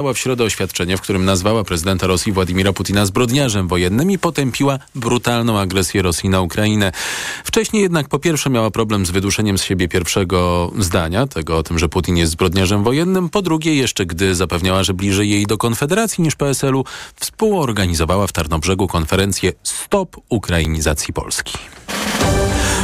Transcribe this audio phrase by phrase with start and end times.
[0.00, 5.58] w środę oświadczenie, w którym nazwała prezydenta Rosji Władimira Putina zbrodniarzem wojennym i potępiła brutalną
[5.58, 6.92] agresję Rosji na Ukrainę.
[7.44, 11.78] Wcześniej jednak po pierwsze miała problem z wyduszeniem z siebie pierwszego zdania, tego o tym,
[11.78, 13.28] że Putin jest zbrodniarzem wojennym.
[13.28, 16.84] Po drugie, jeszcze gdy zapewniała, że bliżej jej do Konfederacji niż PSL-u,
[17.20, 21.58] współorganizowała w Tarnobrzegu konferencję Stop Ukrainizacji Polski.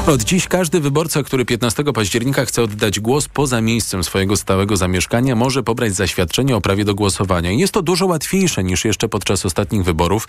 [0.06, 5.36] Od dziś każdy wyborca, który 15 października chce oddać głos poza miejscem swojego stałego zamieszkania,
[5.36, 7.50] może pobrać zaświadczenie o prawie do głosowania.
[7.50, 10.28] Jest to dużo łatwiejsze niż jeszcze podczas ostatnich wyborów,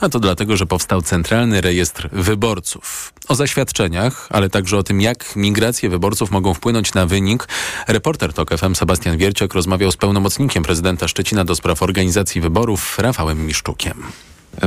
[0.00, 3.12] a to dlatego, że powstał Centralny Rejestr Wyborców.
[3.28, 7.48] O zaświadczeniach, ale także o tym, jak migracje wyborców mogą wpłynąć na wynik,
[7.88, 13.46] reporter TOK FM Sebastian Wierciak rozmawiał z pełnomocnikiem prezydenta Szczecina do spraw organizacji wyborów Rafałem
[13.46, 14.02] Miszczukiem.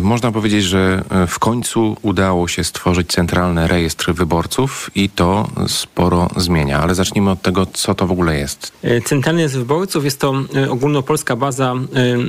[0.02, 6.30] Można powiedzieć, że e, w końcu udało się stworzyć centralny rejestr wyborców i to sporo
[6.38, 6.80] zmienia.
[6.80, 8.72] Ale zacznijmy od tego, co to w ogóle jest.
[8.84, 11.76] E, centralny rejestr wyborców jest to e, ogólnopolska baza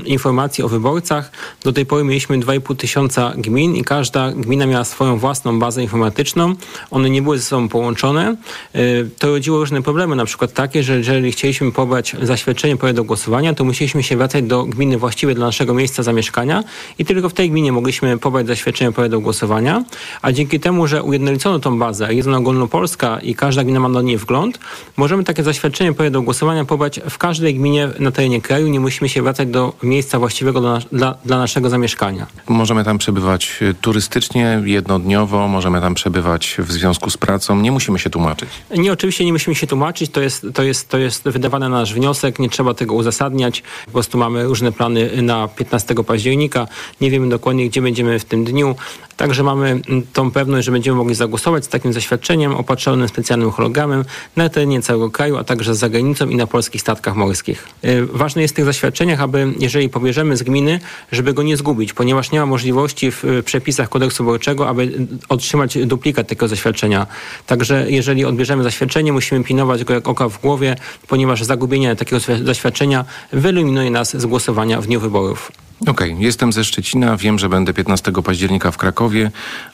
[0.04, 1.30] informacji o wyborcach.
[1.64, 6.54] Do tej pory mieliśmy 2,5 tysiąca gmin i każda gmina miała swoją własną bazę informatyczną.
[6.90, 8.36] One nie były ze sobą połączone.
[9.18, 13.54] To rodziło różne problemy, na przykład takie, że jeżeli chcieliśmy pobrać zaświadczenie prawa do głosowania,
[13.54, 16.64] to musieliśmy się wracać do gminy właściwej dla naszego miejsca zamieszkania
[16.98, 19.84] i tylko w tej gminie mogliśmy pobrać zaświadczenie do głosowania,
[20.22, 24.02] a dzięki temu, że ujednolicono tą bazę, jest ona ogólnopolska i każda gmina ma na
[24.02, 24.58] niej wgląd,
[24.96, 28.68] możemy takie zaświadczenie do głosowania pobrać w każdej gminie na terenie kraju.
[28.68, 32.26] Nie musimy się wracać do miejsca właściwego dla, dla, dla naszego zamieszkania.
[32.48, 37.60] Możemy tam przebywać turystycznie, jednodniowo, możemy tam przebywać w związku z pracą.
[37.60, 38.48] Nie musimy się tłumaczyć.
[38.76, 40.10] Nie, oczywiście nie musimy się tłumaczyć.
[40.10, 42.38] To jest, to jest, to jest wydawane na nasz wniosek.
[42.38, 43.62] Nie trzeba tego uzasadniać.
[43.86, 46.68] Po prostu mamy różne plany na 15 października.
[47.00, 48.74] Nie wiemy dokładnie, gdzie będziemy w tym dniu.
[49.18, 54.04] Także mamy mm, tą pewność, że będziemy mogli zagłosować z takim zaświadczeniem opatrzonym specjalnym hologramem
[54.36, 57.68] na terenie całego kraju, a także za granicą i na polskich statkach morskich.
[57.84, 60.80] Y, ważne jest w tych zaświadczeniach, aby jeżeli pobierzemy z gminy,
[61.12, 66.28] żeby go nie zgubić, ponieważ nie ma możliwości w przepisach kodeksu wyborczego, aby otrzymać duplikat
[66.28, 67.06] takiego zaświadczenia.
[67.46, 70.76] Także jeżeli odbierzemy zaświadczenie, musimy pilnować go jak oka w głowie,
[71.08, 75.52] ponieważ zagubienie takiego zaświadczenia wyeliminuje nas z głosowania w dniu wyborów.
[75.86, 76.24] Okej, okay.
[76.24, 79.07] jestem ze Szczecina, wiem, że będę 15 października w Krakowie,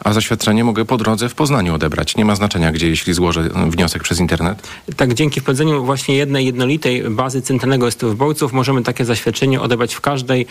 [0.04, 2.16] a zaświadczenie mogę po drodze w Poznaniu odebrać.
[2.16, 4.68] Nie ma znaczenia gdzie, jeśli złożę wniosek przez internet.
[4.96, 10.00] Tak, dzięki wprowadzeniu właśnie jednej jednolitej bazy centralnego rejestru wyborców możemy takie zaświadczenie odebrać w
[10.00, 10.46] każdej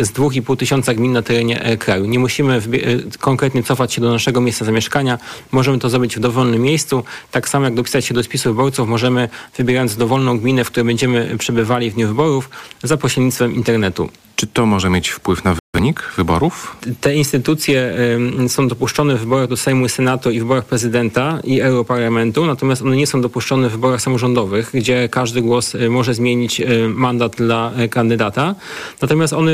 [0.00, 2.04] z 2,5 tysiąca gmin na terenie e, kraju.
[2.06, 2.60] Nie musimy e,
[3.18, 5.18] konkretnie cofać się do naszego miejsca zamieszkania,
[5.52, 7.04] możemy to zrobić w dowolnym miejscu.
[7.30, 11.38] Tak samo jak dopisać się do spisu wyborców, możemy wybierając dowolną gminę, w której będziemy
[11.38, 12.50] przebywali w dniu wyborów
[12.82, 14.08] za pośrednictwem internetu.
[14.42, 16.76] Czy to może mieć wpływ na wynik wyborów?
[17.00, 17.94] Te instytucje
[18.44, 22.46] y, są dopuszczone w wyborach do Sejmu i Senatu i w wyborach prezydenta i Europarlamentu,
[22.46, 26.88] natomiast one nie są dopuszczone w wyborach samorządowych, gdzie każdy głos y, może zmienić y,
[26.88, 28.54] mandat dla y, kandydata.
[29.02, 29.52] Natomiast one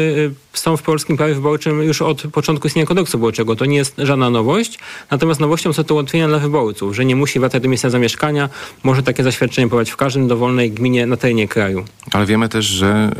[0.52, 3.56] są w polskim prawie wyborczym już od początku istnienia kodeksu wyborczego.
[3.56, 4.78] To nie jest żadna nowość.
[5.10, 8.48] Natomiast nowością są to ułatwienia dla wyborców, że nie musi wracać do miejsca zamieszkania,
[8.82, 11.84] może takie zaświadczenie pobrać w każdym dowolnej gminie na terenie kraju.
[12.12, 13.10] Ale wiemy też, że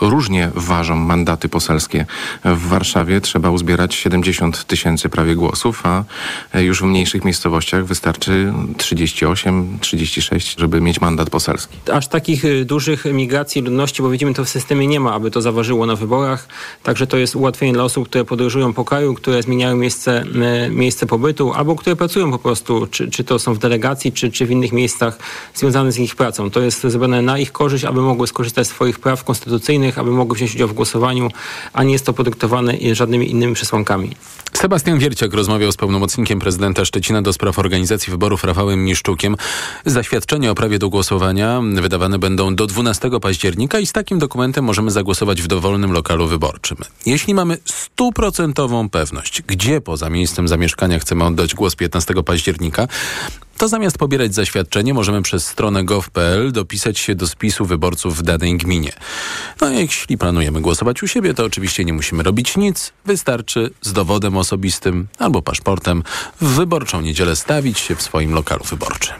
[0.00, 2.06] różnie ważą mandaty poselskie.
[2.44, 6.04] W Warszawie trzeba uzbierać 70 tysięcy prawie głosów, a
[6.60, 11.76] już w mniejszych miejscowościach wystarczy 38, 36, żeby mieć mandat poselski.
[11.92, 15.42] Aż takich y, dużych migracji ludności, bo widzimy to w systemie nie ma, aby to
[15.42, 16.48] zaważyło na wyborach.
[16.82, 20.24] Także to jest ułatwienie dla osób, które podróżują po kraju, które zmieniają miejsce,
[20.66, 24.30] y, miejsce pobytu albo które pracują po prostu, czy, czy to są w delegacji, czy,
[24.30, 25.18] czy w innych miejscach
[25.54, 26.50] związanych z ich pracą.
[26.50, 30.36] To jest zrobione na ich korzyść, aby mogły skorzystać z swoich praw konstytucyjnych, aby mogły
[30.36, 30.81] wziąć udział w głosowaniu,
[31.72, 34.16] a nie jest to podyktowane żadnymi innymi przesłankami.
[34.52, 39.36] Sebastian Wierciak rozmawiał z pełnomocnikiem prezydenta Szczecina do spraw organizacji wyborów Rafałem Miszczukiem.
[39.86, 44.90] Zaświadczenia o prawie do głosowania wydawane będą do 12 października i z takim dokumentem możemy
[44.90, 46.78] zagłosować w dowolnym lokalu wyborczym.
[47.06, 52.88] Jeśli mamy stuprocentową pewność, gdzie poza miejscem zamieszkania chcemy oddać głos 15 października,
[53.62, 58.56] to zamiast pobierać zaświadczenie, możemy przez stronę gov.pl dopisać się do spisu wyborców w danej
[58.56, 58.92] gminie.
[59.60, 62.92] No a jeśli planujemy głosować u siebie, to oczywiście nie musimy robić nic.
[63.04, 66.02] Wystarczy z dowodem osobistym albo paszportem
[66.40, 69.14] w wyborczą niedzielę stawić się w swoim lokalu wyborczym.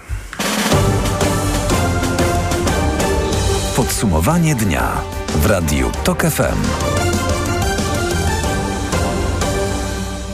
[3.76, 5.02] Podsumowanie dnia
[5.36, 7.11] w Radiu TOK FM.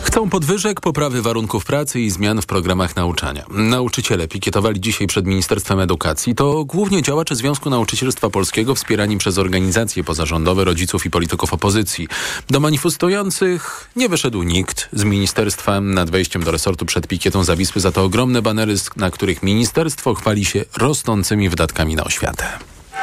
[0.08, 3.44] Chcą podwyżek, poprawy warunków pracy i zmian w programach nauczania.
[3.50, 6.34] Nauczyciele pikietowali dzisiaj przed Ministerstwem Edukacji.
[6.34, 12.08] To głównie działacze Związku Nauczycielstwa Polskiego wspierani przez organizacje pozarządowe, rodziców i polityków opozycji.
[12.50, 15.80] Do manifestujących nie wyszedł nikt z ministerstwa.
[15.80, 20.44] Nad wejściem do resortu przed pikietą zawisły za to ogromne banery, na których ministerstwo chwali
[20.44, 22.44] się rosnącymi wydatkami na oświatę.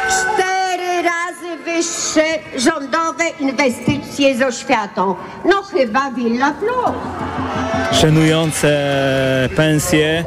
[0.07, 2.23] Cztery razy najwyższe
[2.57, 5.15] rządowe inwestycje z oświatą.
[5.45, 6.95] No chyba Villa Plus.
[8.01, 8.69] Szenujące
[9.55, 10.25] pensje,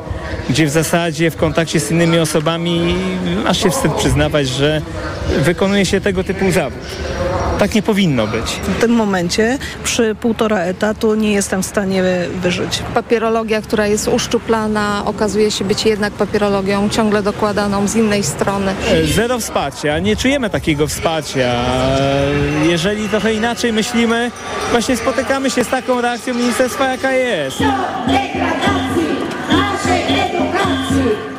[0.50, 2.94] gdzie w zasadzie w kontakcie z innymi osobami
[3.46, 4.82] aż się wstyd przyznawać, że
[5.38, 6.80] wykonuje się tego typu zawód.
[7.58, 8.44] Tak nie powinno być.
[8.46, 12.02] W tym momencie przy półtora etatu nie jestem w stanie
[12.42, 12.82] wyżyć.
[12.94, 18.74] Papierologia, która jest uszczuplana, okazuje się być jednak papierologią ciągle dokładaną z innej strony.
[19.14, 19.98] Zero wsparcia.
[19.98, 20.97] Nie czujemy takiego wsparcia.
[22.62, 24.30] Jeżeli trochę inaczej myślimy,
[24.70, 27.58] właśnie spotykamy się z taką reakcją ministerstwa, jaka jest.
[28.06, 29.16] Degradacji
[29.50, 31.37] naszej edukacji!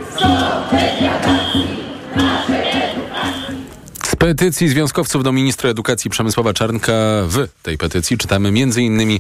[4.30, 6.94] Petycji związkowców do ministra edukacji Przemysława Czarnka
[7.28, 9.20] w tej petycji czytamy m.in.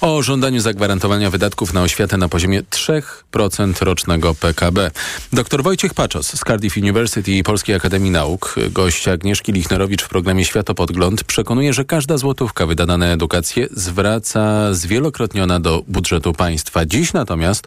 [0.00, 4.90] o żądaniu zagwarantowania wydatków na oświatę na poziomie 3% rocznego PKB.
[5.32, 10.44] Dr Wojciech Paczos z Cardiff University i Polskiej Akademii Nauk, gość Agnieszki Lichnerowicz w programie
[10.44, 16.86] Światopodgląd, przekonuje, że każda złotówka wydana na edukację zwraca zwielokrotniona do budżetu państwa.
[16.86, 17.66] Dziś natomiast,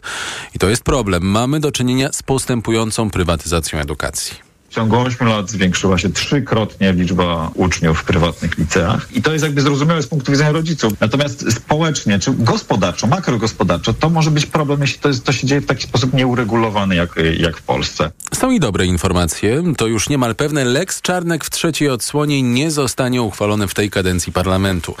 [0.54, 4.47] i to jest problem, mamy do czynienia z postępującą prywatyzacją edukacji.
[4.68, 9.44] W ciągu 8 lat zwiększyła się trzykrotnie liczba uczniów w prywatnych liceach i to jest
[9.44, 10.92] jakby zrozumiałe z punktu widzenia rodziców.
[11.00, 15.60] Natomiast społecznie czy gospodarczo, makrogospodarczo to może być problem, jeśli to, jest, to się dzieje
[15.60, 18.10] w taki sposób nieuregulowany jak, jak w Polsce.
[18.34, 19.62] Są i dobre informacje.
[19.76, 24.32] To już niemal pewne Lex Czarnek w trzeciej odsłonie nie zostanie uchwalony w tej kadencji
[24.32, 24.94] parlamentu.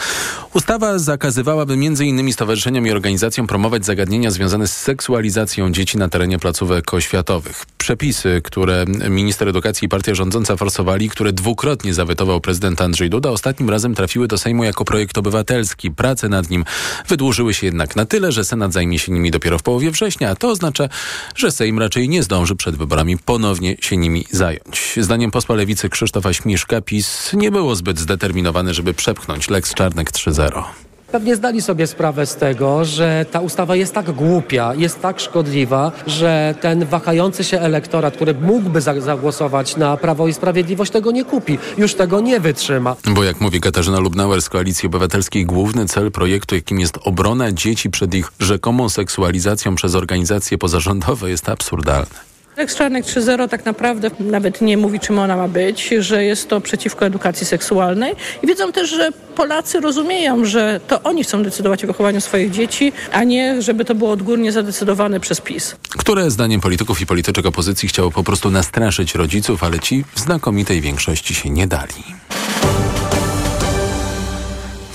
[0.54, 2.32] Ustawa zakazywałaby m.in.
[2.32, 7.64] stowarzyszeniom i organizacjom promować zagadnienia związane z seksualizacją dzieci na terenie placówek oświatowych.
[7.78, 13.70] Przepisy, które minister edukacji i partia rządząca forsowali, które dwukrotnie zawetował prezydent Andrzej Duda, ostatnim
[13.70, 15.90] razem trafiły do Sejmu jako projekt obywatelski.
[15.90, 16.64] Prace nad nim
[17.08, 20.36] wydłużyły się jednak na tyle, że Senat zajmie się nimi dopiero w połowie września, a
[20.36, 20.88] to oznacza,
[21.34, 24.94] że Sejm raczej nie zdąży przed wyborami ponownie się nimi zająć.
[25.00, 30.87] Zdaniem posła lewicy Krzysztofa Śmiszka PiS nie było zbyt zdeterminowany, żeby przepchnąć Lex Czarnek 3.0.
[31.12, 35.92] Pewnie zdali sobie sprawę z tego, że ta ustawa jest tak głupia, jest tak szkodliwa,
[36.06, 41.58] że ten wahający się elektorat, który mógłby zagłosować na Prawo i Sprawiedliwość, tego nie kupi.
[41.78, 42.96] Już tego nie wytrzyma.
[43.06, 47.90] Bo jak mówi Katarzyna Lubnauer z Koalicji Obywatelskiej, główny cel projektu, jakim jest obrona dzieci
[47.90, 52.27] przed ich rzekomą seksualizacją przez organizacje pozarządowe, jest absurdalny.
[52.58, 56.60] Lex Czarnek 3.0 tak naprawdę nawet nie mówi, czym ona ma być, że jest to
[56.60, 58.14] przeciwko edukacji seksualnej.
[58.42, 62.92] I wiedzą też, że Polacy rozumieją, że to oni chcą decydować o wychowaniu swoich dzieci,
[63.12, 65.76] a nie żeby to było odgórnie zadecydowane przez PiS.
[65.88, 70.80] Które zdaniem polityków i polityczek opozycji chciało po prostu nastraszyć rodziców, ale ci w znakomitej
[70.80, 72.04] większości się nie dali.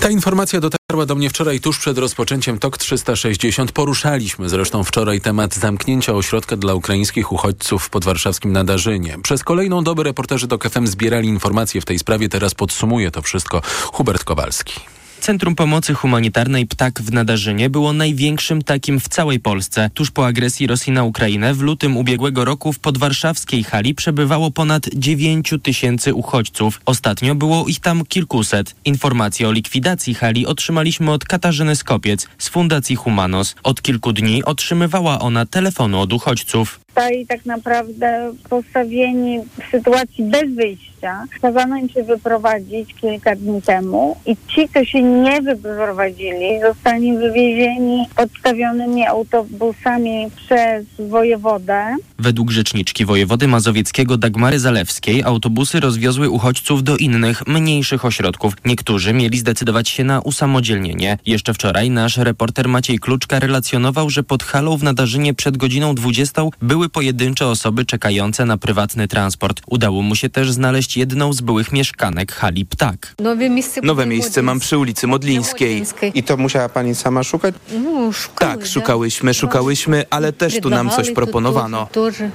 [0.04, 3.72] Ta informacja dotarła do mnie wczoraj tuż przed rozpoczęciem TOK 360.
[3.72, 9.18] Poruszaliśmy zresztą wczoraj temat zamknięcia ośrodka dla ukraińskich uchodźców w podwarszawskim Nadarzynie.
[9.22, 12.28] Przez kolejną dobę reporterzy TOK FM zbierali informacje w tej sprawie.
[12.28, 13.62] Teraz podsumuje to wszystko
[13.92, 14.80] Hubert Kowalski.
[15.24, 19.90] Centrum Pomocy Humanitarnej Ptak w Nadarzynie było największym takim w całej Polsce.
[19.94, 24.82] Tuż po agresji Rosji na Ukrainę w lutym ubiegłego roku w podwarszawskiej hali przebywało ponad
[24.94, 26.80] 9 tysięcy uchodźców.
[26.86, 28.74] Ostatnio było ich tam kilkuset.
[28.84, 33.54] Informacje o likwidacji hali otrzymaliśmy od Katarzyny Skopiec z Fundacji Humanos.
[33.62, 36.80] Od kilku dni otrzymywała ona telefonu od uchodźców.
[36.88, 40.93] Zostali tak naprawdę postawieni w sytuacji bez wyjścia.
[41.42, 48.06] Kazano im się wyprowadzić kilka dni temu i ci, co się nie wyprowadzili, zostali wywiezieni
[48.16, 51.96] podstawionymi autobusami przez wojewodę.
[52.18, 58.54] Według rzeczniczki wojewody mazowieckiego Dagmary Zalewskiej autobusy rozwiozły uchodźców do innych, mniejszych ośrodków.
[58.64, 61.18] Niektórzy mieli zdecydować się na usamodzielnienie.
[61.26, 66.42] Jeszcze wczoraj nasz reporter Maciej Kluczka relacjonował, że pod halą w Nadarzynie przed godziną 20
[66.62, 69.62] były pojedyncze osoby czekające na prywatny transport.
[69.66, 73.14] Udało mu się też znaleźć jedną z byłych mieszkanek hali Ptak.
[73.18, 75.68] Nowe miejsce, Nowe miejsce mam przy ulicy Modlińskiej.
[75.68, 76.12] Modlińskiej.
[76.14, 77.54] I to musiała pani sama szukać?
[77.84, 81.88] No, szukamy, Tak, szukałyśmy, szukałyśmy, ale też tu nam coś proponowano.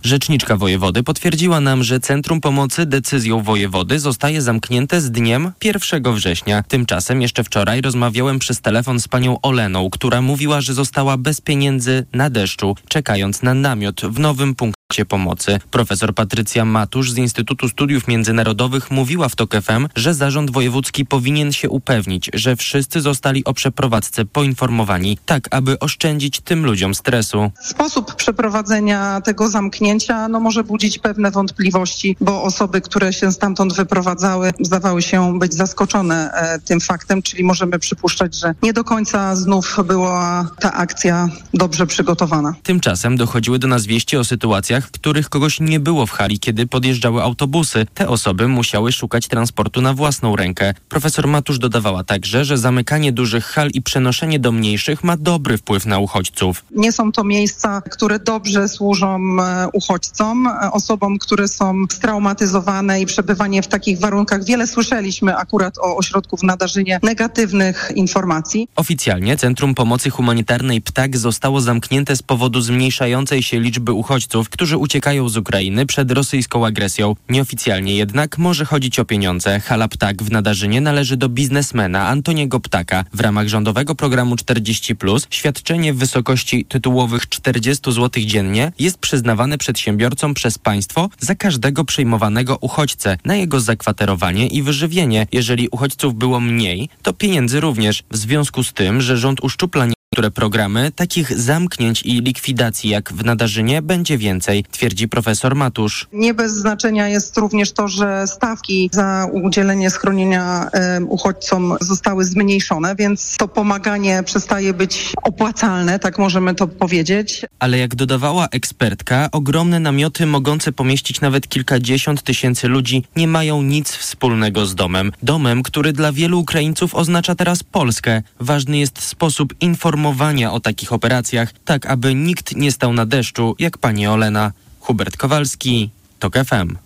[0.04, 6.64] Rzeczniczka wojewody potwierdziła nam, że Centrum Pomocy decyzją wojewody zostaje zamknięte z dniem 1 września.
[6.64, 12.06] Tymczasem jeszcze wczoraj rozmawiałem przez telefon z panią Oleną, która mówiła, że została bez pieniędzy
[12.14, 15.60] na deszczu, czekając na namiot w nowym punkcie pomocy.
[15.72, 21.52] Profesor Patrycja Matusz z Instytutu Studiów Międzynarodowych mówiła w TOK FM, że zarząd wojewódzki powinien
[21.52, 27.52] się upewnić, że wszyscy zostali o przeprowadzce poinformowani, tak aby oszczędzić tym ludziom stresu.
[27.62, 34.52] Sposób przeprowadzenia tego zamknięcia no, może budzić pewne wątpliwości, bo osoby, które się stamtąd wyprowadzały,
[34.60, 39.78] zdawały się być zaskoczone e, tym faktem, czyli możemy przypuszczać, że nie do końca znów
[39.86, 42.54] była ta akcja dobrze przygotowana.
[42.64, 46.68] Tymczasem dochodziły do nas wieści o sytuacjach, w których kogoś nie było w hali, kiedy
[46.68, 47.86] podjeżdżały autobusy.
[47.94, 50.74] Te osoby musiały szukać transportu na własną rękę.
[50.90, 55.86] Profesor Matusz dodawała także, że zamykanie dużych hal i przenoszenie do mniejszych ma dobry wpływ
[55.86, 56.64] na uchodźców.
[56.72, 63.06] Nie są to miejsca, które dobrze służą e, uchodźcom, e, osobom, które są straumatyzowane i
[63.06, 64.46] przebywanie w takich warunkach.
[64.46, 68.68] Wiele słyszeliśmy akurat o ośrodku w Nadarzynie negatywnych informacji.
[68.76, 75.30] Oficjalnie Centrum Pomocy Humanitarnej PTAK zostało zamknięte z powodu zmniejszającej się liczby uchodźców, którzy uciekają
[75.30, 77.16] z Ukrainy przed rosyjską agresją.
[77.30, 79.60] Nieoficjalnie jednak może chodzić o pieniądze.
[79.60, 83.06] Hala PTAK w Nadarzynie należy do biznesmena Antoniego Ptaka.
[83.14, 84.96] W ramach rządowego programu 40
[85.30, 92.58] świadczenie w wysokości tytułowych 40 zł dziennie jest przyznawane przedsiębiorcom przez państwo za każdego przyjmowanego
[92.62, 95.28] uchodźcę na jego zakwaterowanie i wyżywienie.
[95.32, 98.04] Jeżeli uchodźców było mniej, to pieniędzy również.
[98.12, 99.86] W związku z tym, że rząd uszczupla
[100.20, 106.08] niektóre programy, takich zamknięć i likwidacji jak w Nadarzynie będzie więcej, twierdzi profesor Matusz.
[106.14, 110.70] Nie bez znaczenia jest również to, że stawki za udzielenie schronienia
[111.08, 117.46] uchodźcom zostały zmniejszone, więc to pomaganie przestaje być opłacalne, tak możemy to powiedzieć.
[117.60, 123.92] Ale jak dodawała ekspertka, ogromne namioty mogące pomieścić nawet kilkadziesiąt tysięcy ludzi nie mają nic
[123.92, 125.12] wspólnego z domem.
[125.24, 128.22] Domem, który dla wielu Ukraińców oznacza teraz Polskę.
[128.40, 130.09] Ważny jest sposób informowania
[130.52, 134.52] o takich operacjach, tak aby nikt nie stał na deszczu, jak pani Olena.
[134.80, 135.90] Hubert Kowalski,
[136.20, 136.78] TOK FM.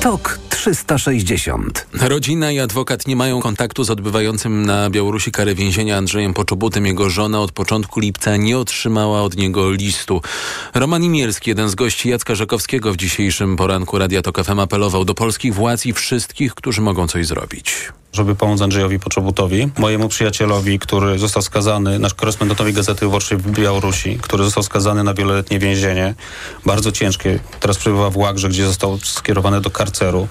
[0.00, 1.86] TOK 360.
[1.92, 6.86] Rodzina i adwokat nie mają kontaktu z odbywającym na Białorusi karę więzienia Andrzejem Poczobutem.
[6.86, 10.22] Jego żona od początku lipca nie otrzymała od niego listu.
[10.74, 15.14] Roman Imielski, jeden z gości Jacka Żakowskiego w dzisiejszym poranku Radia Tok FM apelował do
[15.14, 21.18] polskich władz i wszystkich, którzy mogą coś zrobić żeby pomóc Andrzejowi Poczobutowi, mojemu przyjacielowi, który
[21.18, 26.14] został skazany, nasz korespondentowi Gazety Wyborczej w Białorusi, który został skazany na wieloletnie więzienie,
[26.66, 27.38] bardzo ciężkie.
[27.60, 30.28] Teraz przebywa w Łagrze, gdzie został skierowany do karceru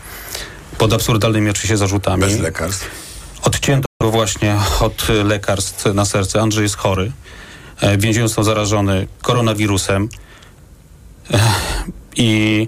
[0.81, 2.21] pod absurdalnymi oczywiście zarzutami.
[2.21, 2.89] Bez lekarstw?
[3.41, 6.41] Odcięto właśnie od lekarstw na serce.
[6.41, 7.11] Andrzej jest chory.
[7.81, 10.09] E, w więzieniu są zarażony koronawirusem
[11.33, 11.39] e,
[12.15, 12.67] i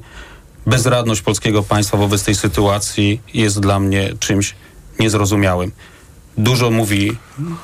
[0.65, 4.55] bezradność polskiego państwa wobec tej sytuacji jest dla mnie czymś
[4.99, 5.71] niezrozumiałym.
[6.37, 7.17] Dużo mówi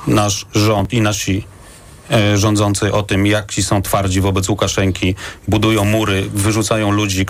[0.06, 1.44] nasz rząd i nasi
[2.10, 5.14] e, rządzący o tym, jak ci są twardzi wobec Łukaszenki,
[5.48, 7.26] budują mury, wyrzucają ludzi,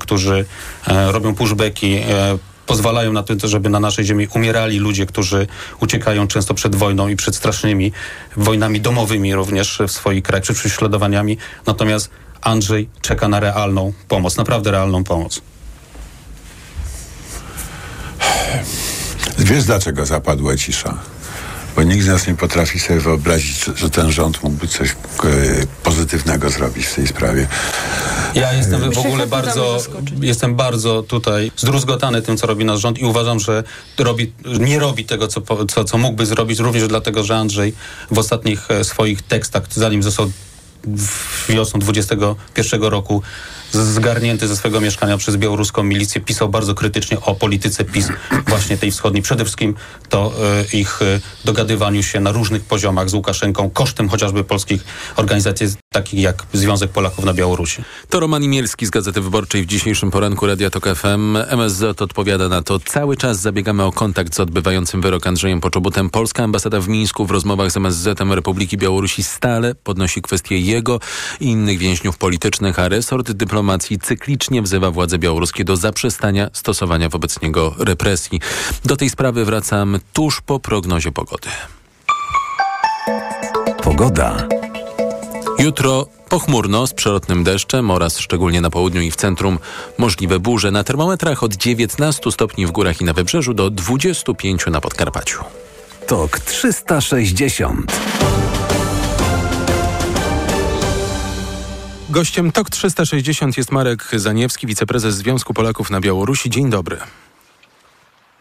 [0.00, 0.44] którzy
[0.86, 5.46] e, robią pushbacki, e, pozwalają na to, żeby na naszej ziemi umierali ludzie, którzy
[5.80, 7.92] uciekają często przed wojną i przed strasznymi
[8.36, 11.38] wojnami domowymi również w swoich krajach, przed prześladowaniami.
[11.66, 12.10] Natomiast
[12.42, 15.40] Andrzej czeka na realną pomoc, naprawdę realną pomoc.
[19.38, 21.13] Wiesz, dlaczego zapadła cisza?
[21.76, 24.94] Bo nikt z nas nie potrafi sobie wyobrazić, że ten rząd mógłby coś e,
[25.82, 27.46] pozytywnego zrobić w tej sprawie.
[28.34, 29.78] Ja jestem w ogóle bardzo,
[30.20, 33.64] jestem bardzo tutaj zdruzgotany tym, co robi nasz rząd i uważam, że
[33.98, 37.74] robi, nie robi tego, co, co, co mógłby zrobić, również dlatego, że Andrzej
[38.10, 40.30] w ostatnich e, swoich tekstach, zanim został
[41.48, 43.22] wiosną 21 roku
[43.72, 48.08] zgarnięty ze swojego mieszkania przez białoruską milicję, pisał bardzo krytycznie o polityce PiS
[48.46, 49.22] właśnie tej wschodniej.
[49.22, 49.74] Przede wszystkim
[50.08, 50.32] to
[50.72, 54.84] y, ich y, dogadywaniu się na różnych poziomach z Łukaszenką, kosztem chociażby polskich
[55.16, 57.82] organizacji takich jak Związek Polaków na Białorusi.
[58.08, 61.36] To Roman Imielski z Gazety Wyborczej w dzisiejszym poranku Radia Tok FM.
[61.36, 62.78] MSZ odpowiada na to.
[62.78, 66.10] Cały czas zabiegamy o kontakt z odbywającym wyrok Andrzejem Poczobutem.
[66.10, 71.00] Polska ambasada w Mińsku w rozmowach z MSZ-em Republiki Białorusi stale podnosi kwestię jego
[71.40, 73.32] i innych więźniów politycznych, a resort
[73.64, 78.40] dyplomacji cyklicznie wzywa władze białoruskie do zaprzestania stosowania wobec niego represji.
[78.84, 81.48] Do tej sprawy wracam tuż po prognozie pogody.
[83.82, 84.48] Pogoda.
[85.58, 89.58] Jutro pochmurno z przelotnym deszczem oraz szczególnie na południu i w centrum
[89.98, 90.70] możliwe burze.
[90.70, 95.44] Na termometrach od 19 stopni w górach i na wybrzeżu do 25 na Podkarpaciu.
[96.06, 97.92] Tok 360.
[102.14, 106.50] Gościem TOK 360 jest Marek Zaniewski, wiceprezes Związku Polaków na Białorusi.
[106.50, 106.96] Dzień dobry.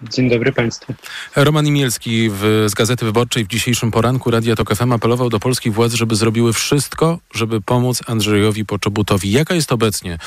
[0.01, 0.93] Dzień dobry Państwu.
[1.35, 5.73] Roman Imielski w, z Gazety Wyborczej w dzisiejszym poranku Radia Tok FM apelował do polskich
[5.73, 9.31] władz, żeby zrobiły wszystko, żeby pomóc Andrzejowi Poczobutowi.
[9.31, 10.17] Jaka jest obecnie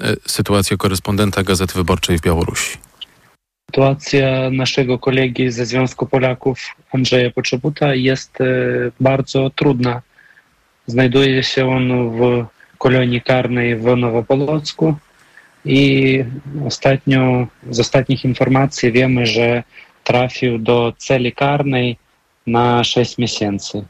[0.00, 2.78] e, sytuacja korespondenta Gazety Wyborczej w Białorusi?
[3.70, 6.58] Sytuacja naszego kolegi ze Związku Polaków
[6.92, 8.44] Andrzeja Poczobuta jest e,
[9.00, 10.02] bardzo trudna.
[10.86, 12.53] Znajduje się on w
[12.84, 14.94] kolonii karnej w Nowopolocku
[15.64, 16.24] i
[16.66, 19.62] ostatnio, z ostatnich informacji wiemy, że
[20.04, 21.96] trafił do celi karnej
[22.46, 23.84] na 6 miesięcy.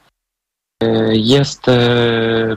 [1.12, 1.62] Jest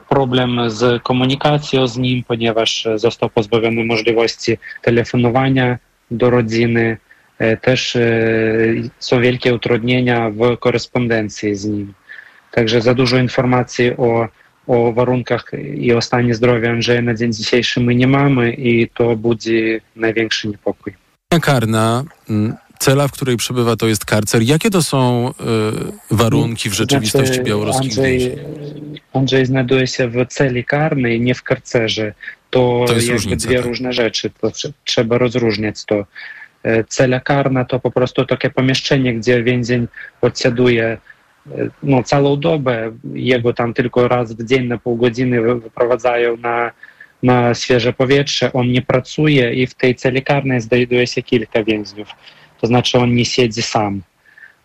[0.10, 5.78] problem z komunikacją z nim, ponieważ został pozbawiony możliwości telefonowania
[6.12, 6.98] do rodziny.
[7.62, 7.98] Też
[9.00, 11.94] są wielkie utrudnienia w korespondencji z nim.
[12.52, 14.28] Także za dużo informacji o,
[14.68, 19.16] o warunkach i o stanie zdrowia Andrzeja na dzień dzisiejszy my nie mamy i to
[19.16, 20.94] budzi największy niepokój.
[21.42, 22.04] Karna,
[22.80, 24.42] cela, w której przebywa, to jest karcer.
[24.42, 25.34] Jakie to są y,
[26.16, 28.36] warunki w rzeczywistości znaczy, białoruskich Andrzej,
[29.14, 32.14] Andrzej znajduje się w celi karnej, nie w karcerze.
[32.50, 33.66] To, to jest różnica, dwie tak?
[33.66, 34.30] różne rzeczy.
[34.42, 34.52] To
[34.84, 36.06] trzeba rozróżniać to.
[36.88, 39.88] Cela karna to po prostu takie pomieszczenie, gdzie więzień
[40.22, 40.98] odsiaduje
[41.84, 42.92] no, całą dobę.
[43.14, 46.72] Jego tam tylko raz w dzień na pół godziny wyprowadzają na,
[47.24, 48.54] na świeże powietrze.
[48.54, 52.08] On nie pracuje i w tej celi karnej znajduje się kilka więźniów.
[52.62, 54.02] To znaczy on nie siedzi sam.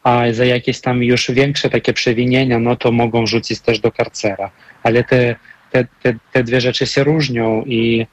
[0.03, 4.51] A za jakieś tam już większe takie przewinienia, no to mogą rzucić też do karcera.
[4.83, 5.37] Ale te,
[5.71, 5.87] te,
[6.33, 8.07] te, dwie rzeczy się różnią i e,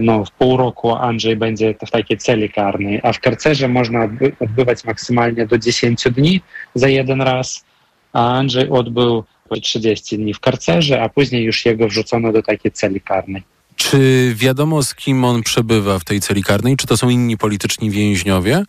[0.00, 4.08] no, w pół roku Andrzej będzie w takiej celi karnej, a w karcerze można
[4.40, 6.40] odbywać maksymalnie do 10 dni
[6.74, 7.64] za jeden raz,
[8.12, 9.24] a Andrzej odbył
[9.62, 13.42] 30 dni w karcerze, a później już jego wrzucono do takiej celi karnej.
[13.76, 16.76] Czy wiadomo, z kim on przebywa w tej celi karnej?
[16.76, 18.62] Czy to są inni polityczni więźniowie?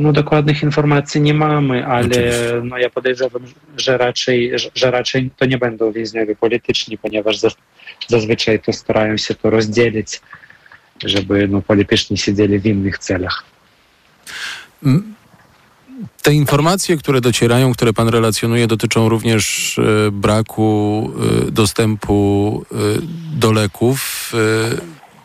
[0.00, 2.32] No dokładnych informacji nie mamy, ale
[2.64, 3.42] no, ja podejrzewam,
[3.76, 7.36] że raczej, że raczej to nie będą więźniowie polityczni, ponieważ
[8.08, 10.20] zazwyczaj to starają się to rozdzielić,
[11.04, 13.44] żeby no, polityczni siedzieli w innych celach.
[16.22, 21.12] Te informacje, które docierają, które pan relacjonuje, dotyczą również e, braku
[21.46, 22.76] e, dostępu e,
[23.36, 24.32] do leków.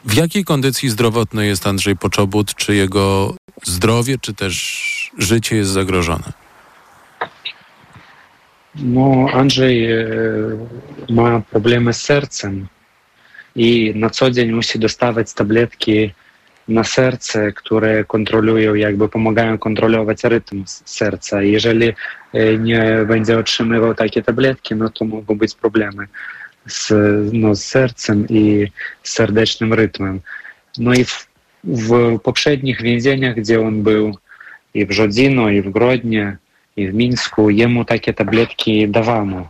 [0.06, 2.56] W jakiej kondycji zdrowotnej jest Andrzej Poczobut?
[2.56, 6.47] Czy jego zdrowie, czy też życie jest zagrożone?
[8.84, 9.88] No, Andrzej
[11.10, 12.68] ma problemy z sercem
[13.56, 16.12] i na co dzień musi dostawać tabletki
[16.68, 21.42] na serce, które kontrolują, jakby pomagają kontrolować rytm serca.
[21.42, 21.94] Jeżeli
[22.60, 26.08] nie będzie otrzymywał takie tabletki, no to mogą być problemy
[26.66, 26.94] z,
[27.34, 28.68] no, sercem i
[29.04, 30.20] z serdecznym rytmem.
[30.78, 31.06] No i
[31.64, 34.18] w, poprzednich więzieniach, gdzie on był
[34.74, 36.38] i w Żodzino, i w Grodnie,
[36.78, 39.50] i w Mińsku, jemu takie tabletki dawano.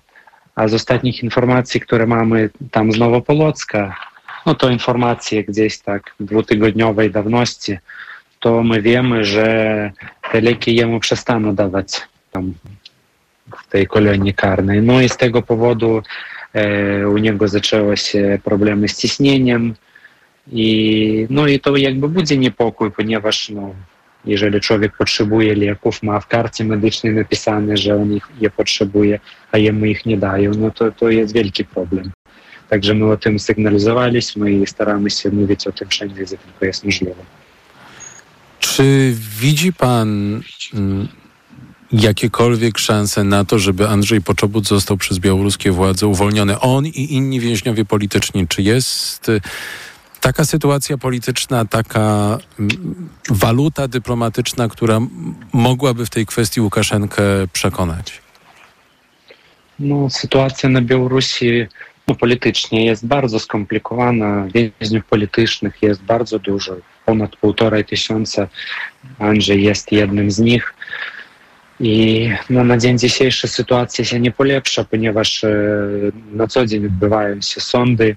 [0.56, 3.96] A z ostatnich informacji, które mamy tam z Nowopolocka,
[4.46, 7.78] no to informacje gdzieś tak dwutygodniowej dawności,
[8.40, 9.92] to my wiemy, że
[10.32, 12.54] te leki jemu przestaną dawać tam
[13.58, 14.82] w tej kolonii karnej.
[14.82, 16.02] No i z tego powodu
[16.54, 19.76] e, u niego zaczęły się problemy z ciśnieniem
[20.52, 23.76] i no i to jakby budzi niepokój, ponieważ no,
[24.26, 29.20] jeżeli człowiek potrzebuje leków, ma w karcie medycznej napisane, że on ich je potrzebuje,
[29.52, 32.12] a jemu ich nie dają, no to, to jest wielki problem.
[32.70, 36.86] Także my o tym sygnalizowaliśmy i staramy się mówić o tym wszędzie, gdzie tylko jest
[36.86, 37.24] możliwe.
[38.60, 40.42] Czy widzi pan
[40.74, 41.08] mm,
[41.92, 46.60] jakiekolwiek szanse na to, żeby Andrzej Poczobut został przez białoruskie władze uwolniony?
[46.60, 48.48] On i inni więźniowie polityczni.
[48.48, 49.32] Czy jest
[50.28, 55.00] taka sytuacja polityczna, taka mm, waluta dyplomatyczna, która
[55.54, 58.22] mogłaby w tej kwestii Łukaszenkę przekonać?
[59.80, 61.68] No, sytuacja na Białorusi
[62.08, 64.48] no, politycznie jest bardzo skomplikowana.
[64.54, 68.48] Więźniów politycznych jest bardzo dużo, ponad półtorej tysiąca.
[69.20, 70.74] Andrzej jest jednym z nich.
[71.80, 75.50] I no, na dzień dzisiejszy sytuacja się nie polepsza, ponieważ e,
[76.32, 78.16] na co dzień odbywają się sądy,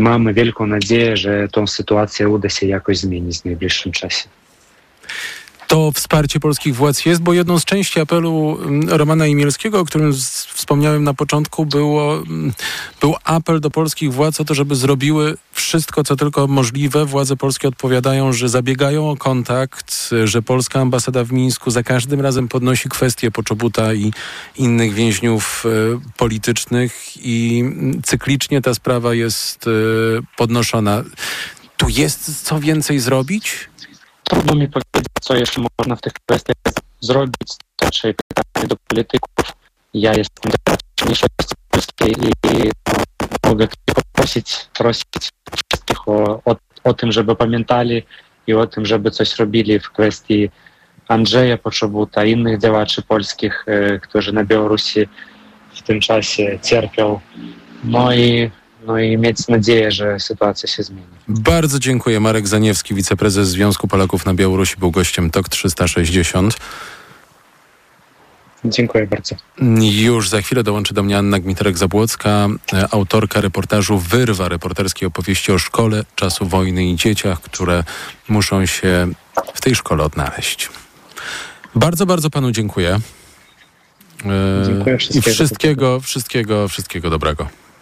[0.00, 4.28] mamy wielką nadzieję, że tą sytuację uda się jakoś zmienić w najbliższym czasie.
[5.68, 10.12] To wsparcie polskich władz jest, bo jedną z części apelu mm, Romana Imielskiego, o którym
[10.54, 12.52] wspomniałem na początku, było, mm,
[13.00, 17.06] był apel do polskich władz o to, żeby zrobiły wszystko, co tylko możliwe.
[17.06, 22.48] Władze polskie odpowiadają, że zabiegają o kontakt, że polska ambasada w Mińsku za każdym razem
[22.48, 24.12] podnosi kwestię Poczobuta i
[24.56, 25.68] innych więźniów e,
[26.16, 29.70] politycznych i mm, cyklicznie ta sprawa jest e,
[30.36, 31.04] podnoszona.
[31.76, 33.68] Tu jest co więcej zrobić?
[34.28, 36.56] Trudno mi powiedzieć, co jeszcze można w tych kwestiach
[37.00, 37.48] zrobić.
[37.76, 39.56] To raczej pytanie do polityków.
[39.94, 40.52] Ja jestem
[41.02, 42.70] mniejszości polskiej i
[43.46, 44.66] mogę tylko prosić,
[45.70, 48.02] wszystkich o, o, o tym, żeby pamiętali
[48.46, 50.50] i o tym, żeby coś robili w kwestii
[51.08, 53.66] Andrzeja Poczobuta, innych działaczy polskich,
[54.02, 55.08] którzy na Białorusi
[55.74, 57.20] w tym czasie cierpią.
[57.84, 58.50] No i,
[58.86, 61.06] no i mieć nadzieję, że sytuacja się zmieni.
[61.28, 62.20] Bardzo dziękuję.
[62.20, 66.56] Marek Zaniewski, wiceprezes Związku Polaków na Białorusi, był gościem TOK 360.
[68.64, 69.36] Dziękuję bardzo.
[69.92, 72.56] Już za chwilę dołączy do mnie Anna Gmiterek-Zabłocka,
[72.90, 77.84] autorka reportażu Wyrwa, reporterskiej opowieści o szkole, czasu wojny i dzieciach, które
[78.28, 79.08] muszą się
[79.54, 80.68] w tej szkole odnaleźć.
[81.74, 83.00] Bardzo, bardzo panu dziękuję.
[84.66, 87.48] Dziękuję I wszystkiego, wszystkiego, wszystkiego dobrego.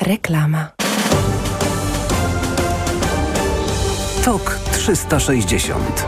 [0.00, 0.68] Reklama.
[4.24, 6.06] TOK 360.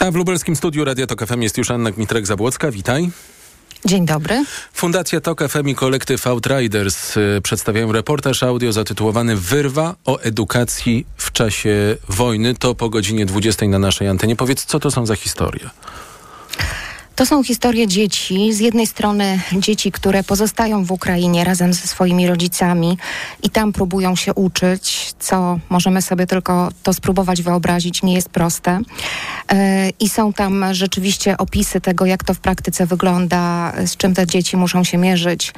[0.00, 2.72] A w lubelskim studiu Radia Tok FM jest już Anna Gmitrek-Zabłocka.
[2.72, 3.10] Witaj.
[3.84, 4.44] Dzień dobry.
[4.72, 11.32] Fundacja TOK FM i kolektyw Outriders y, przedstawiają reportaż audio zatytułowany Wyrwa o edukacji w
[11.32, 12.54] czasie wojny.
[12.54, 14.36] To po godzinie 20 na naszej antenie.
[14.36, 15.70] Powiedz, co to są za historie?
[17.16, 18.52] To są historie dzieci.
[18.52, 22.98] Z jednej strony dzieci, które pozostają w Ukrainie razem ze swoimi rodzicami
[23.42, 28.80] i tam próbują się uczyć, co możemy sobie tylko to spróbować wyobrazić, nie jest proste.
[30.00, 34.56] I są tam rzeczywiście opisy tego, jak to w praktyce wygląda, z czym te dzieci
[34.56, 35.52] muszą się mierzyć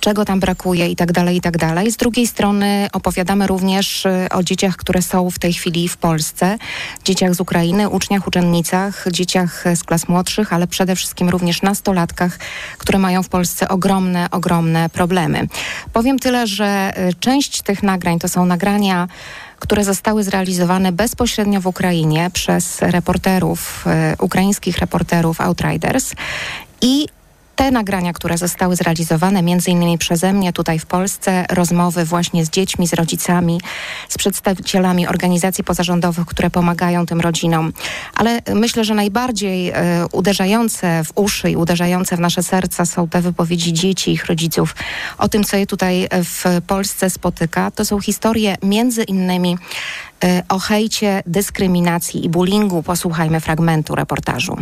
[0.00, 1.92] czego tam brakuje i tak dalej, i tak dalej.
[1.92, 6.58] Z drugiej strony opowiadamy również o dzieciach, które są w tej chwili w Polsce,
[7.04, 12.38] dzieciach z Ukrainy, uczniach, uczennicach, dzieciach z klas młodszych, ale przede wszystkim również nastolatkach,
[12.78, 15.46] które mają w Polsce ogromne, ogromne problemy.
[15.92, 19.08] Powiem tyle, że część tych nagrań to są nagrania
[19.58, 23.84] które zostały zrealizowane bezpośrednio w Ukrainie przez reporterów,
[24.18, 26.12] ukraińskich reporterów Outriders
[26.80, 27.06] i
[27.56, 32.50] te nagrania, które zostały zrealizowane między innymi przeze mnie tutaj w Polsce, rozmowy właśnie z
[32.50, 33.60] dziećmi, z rodzicami,
[34.08, 37.72] z przedstawicielami organizacji pozarządowych, które pomagają tym rodzinom.
[38.14, 43.20] Ale myślę, że najbardziej e, uderzające w uszy i uderzające w nasze serca są te
[43.20, 44.76] wypowiedzi dzieci, ich rodziców
[45.18, 47.70] o tym, co je tutaj w Polsce spotyka.
[47.70, 49.58] To są historie między innymi
[50.24, 52.82] e, o hejcie, dyskryminacji i bullyingu.
[52.82, 54.56] Posłuchajmy fragmentu reportażu.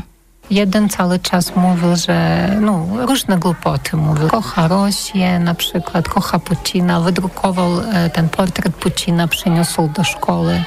[0.50, 4.28] Jeden cały czas mówił, że no, różne głupoty mówił.
[4.28, 7.00] Kocha Rosję na przykład, kocha Putina.
[7.00, 7.70] Wydrukował
[8.12, 10.62] ten portret Putina, przyniósł do szkoły,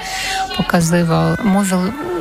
[0.58, 1.36] pokazywał.
[1.44, 1.78] Mówił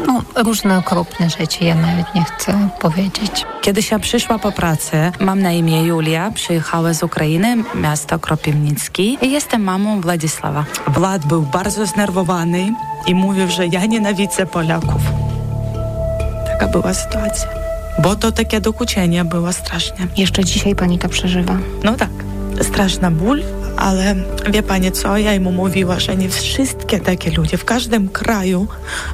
[0.07, 3.47] no, różne okropne rzeczy, ja nawet nie chcę powiedzieć.
[3.63, 9.31] Kiedyś ja przyszła po pracy, mam na imię Julia, przyjechała z Ukrainy, miasto Kropiwnicki i
[9.31, 10.65] jestem mamą Władysława.
[10.89, 12.73] Wład był bardzo znerwowany
[13.07, 15.03] i mówił, że ja nienawidzę Polaków.
[16.59, 17.49] Taka była sytuacja.
[18.03, 20.07] Bo to takie dokuczenie było straszne.
[20.17, 21.59] Jeszcze dzisiaj pani to przeżywa?
[21.85, 22.11] No tak.
[22.63, 23.43] Straszna ból,
[23.77, 24.15] ale
[24.51, 28.67] wie pani co, ja mu mówiła, że nie wszystkie takie ludzie, w każdym kraju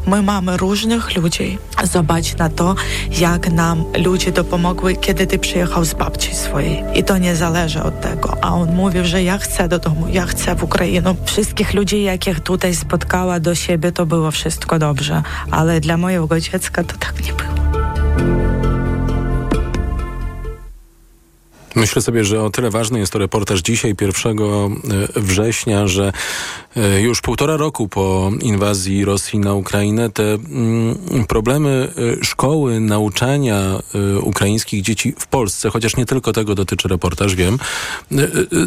[0.06, 1.58] my mamy różnych ludzi.
[1.84, 2.74] Zobacz na to,
[3.18, 6.84] jak nam ludzie dopomogły, kiedy ty przyjechał z babci swojej.
[6.94, 8.36] I to nie zależy od tego.
[8.44, 11.14] A on mówił, że ja chcę do domu, ja chcę w Ukrainę.
[11.24, 15.22] Wszystkich ludzi, jakich tutaj spotkała do siebie, to było wszystko dobrze.
[15.50, 17.81] Ale dla mojego dziecka to tak nie było.
[21.74, 24.36] Myślę sobie, że o tyle ważny jest to reportaż dzisiaj, 1
[25.16, 26.12] września, że
[27.02, 30.38] już półtora roku po inwazji Rosji na Ukrainę te
[31.28, 33.80] problemy szkoły, nauczania
[34.22, 37.58] ukraińskich dzieci w Polsce, chociaż nie tylko tego dotyczy reportaż, wiem,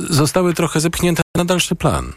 [0.09, 2.13] zostały trochę zepchnięte na dalszy plan.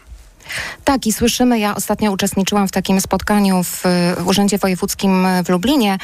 [0.83, 3.83] Tak, i słyszymy, ja ostatnio uczestniczyłam w takim spotkaniu w
[4.25, 5.97] Urzędzie Wojewódzkim w Lublinie,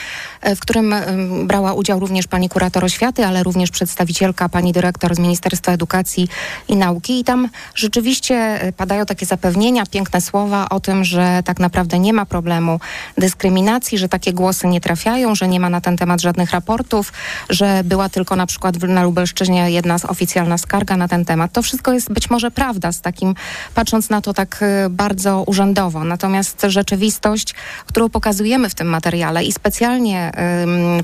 [0.56, 0.96] w którym
[1.44, 6.28] brała udział również pani kurator oświaty, ale również przedstawicielka, pani dyrektor z Ministerstwa Edukacji
[6.68, 7.20] i Nauki.
[7.20, 12.26] I tam rzeczywiście padają takie zapewnienia, piękne słowa o tym, że tak naprawdę nie ma
[12.26, 12.80] problemu
[13.18, 17.14] dyskryminacji, że takie głosy nie trafiają, że nie ma na ten temat żadnych raportów,
[17.50, 21.52] że była tylko na przykład na Lubelszczyźnie jedna oficjalna skarga na ten temat.
[21.52, 23.36] To wszystko jest być może prawda, z takim,
[23.76, 26.04] patrząc na to, tak y, bardzo urzędowo.
[26.04, 30.32] Natomiast rzeczywistość, którą pokazujemy w tym materiale i specjalnie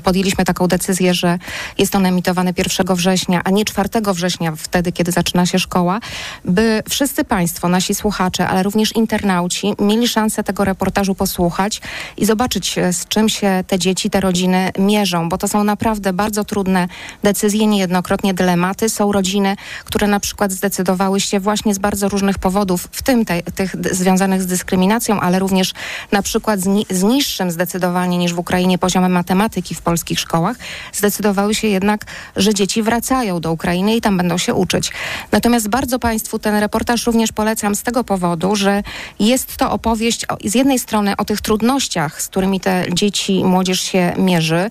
[0.04, 1.38] podjęliśmy taką decyzję, że
[1.78, 6.00] jest on emitowany 1 września, a nie 4 września, wtedy, kiedy zaczyna się szkoła,
[6.44, 11.80] by wszyscy Państwo, nasi słuchacze, ale również internauci mieli szansę tego reportażu posłuchać
[12.16, 16.12] i zobaczyć, e, z czym się te dzieci, te rodziny mierzą, bo to są naprawdę
[16.12, 16.88] bardzo trudne
[17.22, 18.88] decyzje, niejednokrotnie dylematy.
[18.88, 23.42] Są rodziny, które na przykład zdecydowały się właśnie z bardzo różnych powodów, w tym te,
[23.42, 25.72] tych związanych z dyskryminacją, ale również
[26.12, 30.56] na przykład z, ni z niższym zdecydowanie niż w Ukrainie poziomem matematyki w polskich szkołach,
[30.92, 32.04] zdecydowały się jednak,
[32.36, 34.92] że dzieci wracają do Ukrainy i tam będą się uczyć.
[35.32, 38.82] Natomiast bardzo Państwu ten reportaż również polecam z tego powodu, że
[39.18, 43.44] jest to opowieść o, z jednej strony o tych trudnościach, z którymi te dzieci i
[43.44, 44.68] młodzież się mierzy,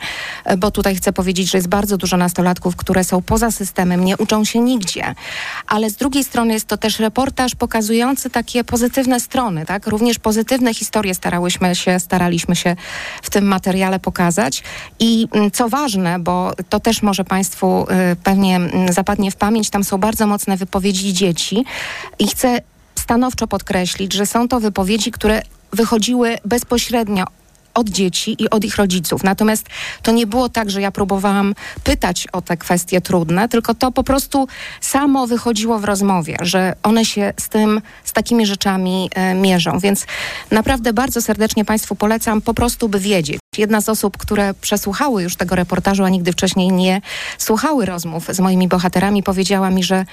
[0.58, 4.46] bo tutaj chcę powiedzieć, że jest bardzo dużo nastolatków, które są poza systemem, nie uczą
[4.46, 5.16] się nigdzie,
[5.68, 9.88] ale z drugiej strony jest to też reportaż pokazujący takie pozytywne strony, tak?
[9.88, 12.76] Również pozytywne historie starałyśmy się, staraliśmy się
[13.22, 14.63] w tym materiale pokazać
[15.00, 19.70] i mm, co ważne, bo to też może Państwu y, pewnie mm, zapadnie w pamięć,
[19.70, 21.65] tam są bardzo mocne wypowiedzi dzieci
[22.20, 22.60] i chcę
[22.96, 25.41] stanowczo podkreślić, że są to wypowiedzi, które
[25.74, 27.26] wychodziły bezpośrednio
[27.73, 29.23] od dzieci i od ich rodziców.
[29.23, 29.67] Natomiast
[30.01, 34.03] to nie było tak, że ja próbowałam pytać o te kwestie trudne, tylko to po
[34.03, 34.47] prostu
[34.81, 39.79] samo wychodziło w rozmowie, że one się z tym, z takimi rzeczami e, mierzą.
[39.79, 40.05] Więc
[40.51, 43.40] naprawdę bardzo serdecznie Państwu polecam po prostu, by wiedzieć.
[43.58, 47.02] Jedna z osób, które przesłuchały już tego reportażu, a nigdy wcześniej nie
[47.38, 50.06] słuchały rozmów z moimi bohaterami, powiedziała mi, że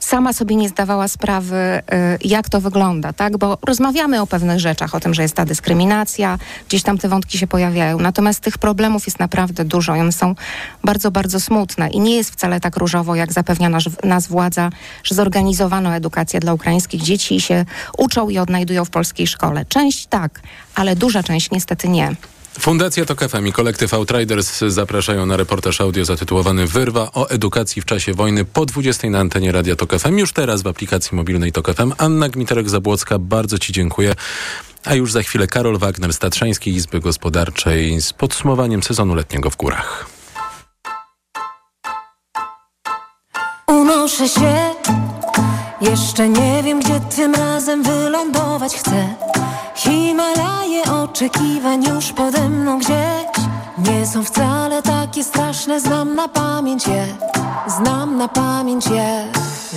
[0.00, 3.38] sama sobie nie zdawała sprawy, y, jak to wygląda, tak?
[3.38, 7.38] Bo rozmawiamy o pewnych rzeczach, o tym, że jest ta dyskryminacja, gdzieś tam te wątki
[7.38, 7.98] się pojawiają.
[7.98, 10.34] Natomiast tych problemów jest naprawdę dużo i one są
[10.84, 14.70] bardzo, bardzo smutne i nie jest wcale tak różowo, jak zapewnia nas, nas władza,
[15.04, 17.64] że zorganizowano edukację dla ukraińskich dzieci i się
[17.98, 19.64] uczą i odnajdują w polskiej szkole.
[19.64, 20.40] Część tak,
[20.74, 22.14] ale duża część niestety nie.
[22.58, 27.84] Fundacja TOK FM i kolektyw Outriders zapraszają na reportaż audio zatytułowany Wyrwa o edukacji w
[27.84, 30.18] czasie wojny po 20 na antenie Radia TOK FM.
[30.18, 31.92] Już teraz w aplikacji mobilnej TOK FM.
[31.98, 34.14] Anna Gmiterek-Zabłocka, bardzo Ci dziękuję.
[34.84, 39.56] A już za chwilę Karol Wagner z Tatrzańskiej Izby Gospodarczej z podsumowaniem sezonu letniego w
[39.56, 40.06] górach.
[43.66, 44.74] Unoszę się,
[45.80, 49.14] jeszcze nie wiem gdzie tym razem wylądować chcę.
[49.74, 53.46] Himalaje oczekiwań już pode mną gdzieś.
[53.78, 57.06] Nie są wcale takie straszne, znam na pamięć je.
[57.66, 59.26] Znam na pamięć je.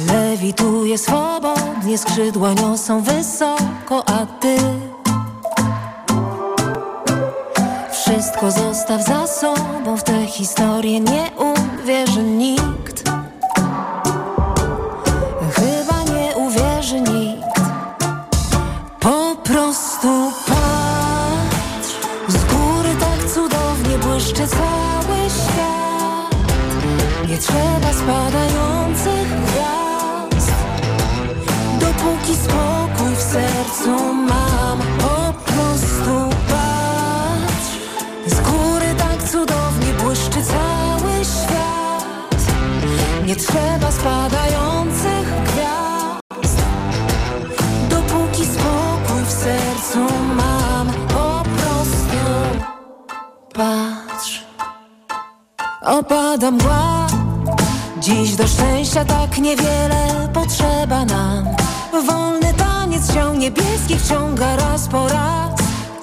[0.07, 4.57] Lewituję swobodnie, skrzydła niosą wysoko, a ty?
[7.91, 13.12] Wszystko zostaw za sobą, w tę historię nie uwierzy nikt
[24.43, 26.35] błyszczy cały świat.
[27.29, 30.51] Nie trzeba spadających gwiazd.
[31.79, 37.69] Dopóki spokój w sercu mam Po prostu patrz.
[38.27, 42.05] Z góry tak cudownie błyszczy cały świat.
[43.25, 44.72] Nie trzeba spadających
[55.93, 57.07] Opada mgła.
[57.99, 61.45] Dziś do szczęścia tak niewiele potrzeba nam.
[62.07, 65.51] Wolny taniec ciąg niebieskich ciąga raz po raz.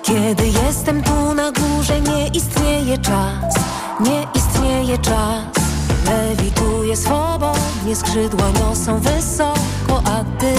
[0.02, 3.54] Kiedy jestem tu na górze nie istnieje czas.
[4.00, 5.64] Nie istnieje czas.
[6.06, 10.54] Lewituję swobodnie, skrzydła niosą wysoko, a ty?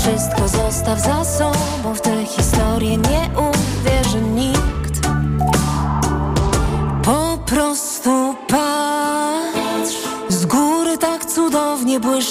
[0.00, 3.57] Wszystko zostaw za sobą, w tę historię nie uwierzy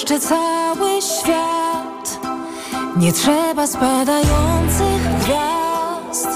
[0.04, 2.20] cały świat.
[2.96, 6.28] Nie trzeba spadających gwiazd.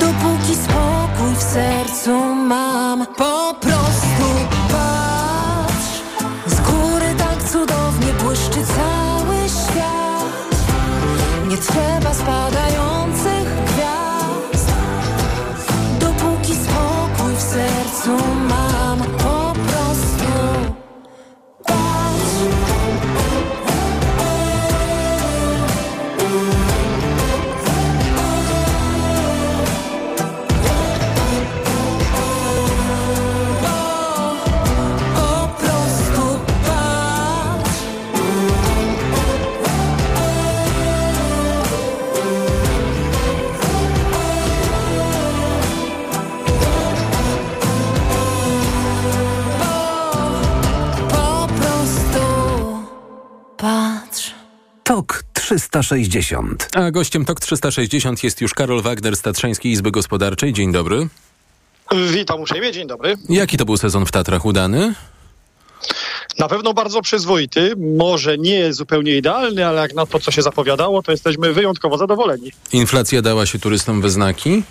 [0.00, 4.26] Dopóki spokój w sercu mam Po prostu
[4.68, 6.02] patrz.
[6.46, 10.68] Z góry tak cudownie błyszczy cały świat.
[11.48, 13.03] Nie trzeba spadających
[55.44, 56.68] 360.
[56.74, 60.52] A gościem TOK 360 jest już Karol Wagner z Tatrzańskiej Izby Gospodarczej.
[60.52, 61.08] Dzień dobry.
[62.12, 63.14] Witam uprzejmie, dzień dobry.
[63.28, 64.94] Jaki to był sezon w Tatrach udany?
[66.38, 71.02] Na pewno bardzo przyzwoity, może nie zupełnie idealny, ale jak na to, co się zapowiadało,
[71.02, 72.52] to jesteśmy wyjątkowo zadowoleni.
[72.72, 74.62] Inflacja dała się turystom we znaki?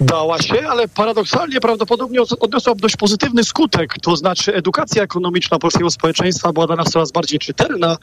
[0.00, 3.94] Dała się, ale paradoksalnie prawdopodobnie odniosła dość pozytywny skutek.
[4.02, 7.96] To znaczy edukacja ekonomiczna polskiego społeczeństwa była dla nas coraz bardziej czytelna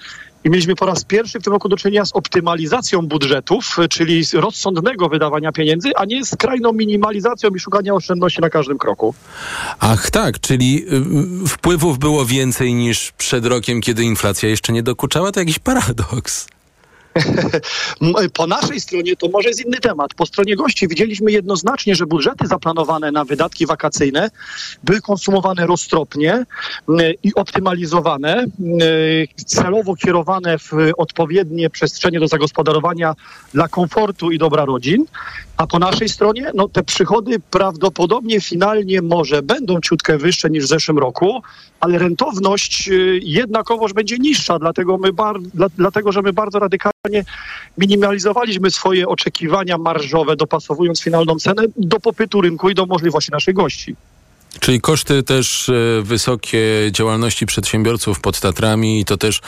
[0.44, 4.34] i mieliśmy po raz pierwszy w tym roku do czynienia z optymalizacją budżetów, czyli z
[4.34, 9.14] rozsądnego wydawania pieniędzy, a nie skrajną minimalizacją i szukania oszczędności na każdym kroku.
[9.80, 10.86] Ach tak, czyli
[11.44, 15.32] y, wpływów było więcej niż przed rokiem, kiedy inflacja jeszcze nie dokuczała?
[15.32, 16.48] To jakiś paradoks.
[18.34, 20.14] Po naszej stronie to może jest inny temat.
[20.14, 24.30] Po stronie gości widzieliśmy jednoznacznie, że budżety zaplanowane na wydatki wakacyjne
[24.84, 28.50] były konsumowane roztropnie mm, i optymalizowane, mm,
[29.46, 33.16] celowo kierowane w odpowiednie przestrzenie do zagospodarowania
[33.54, 35.06] dla komfortu i dobra rodzin.
[35.62, 40.68] A po naszej stronie, no te przychody prawdopodobnie finalnie może będą ciutkę wyższe niż w
[40.68, 41.42] zeszłym roku,
[41.80, 47.26] ale rentowność y, jednakowoż będzie niższa, dlatego, my bar, dla, dlatego że my bardzo radykalnie
[47.78, 53.96] minimalizowaliśmy swoje oczekiwania marżowe, dopasowując finalną cenę do popytu rynku i do możliwości naszych gości.
[54.60, 59.42] Czyli koszty też e, wysokie działalności przedsiębiorców pod Tatrami i to też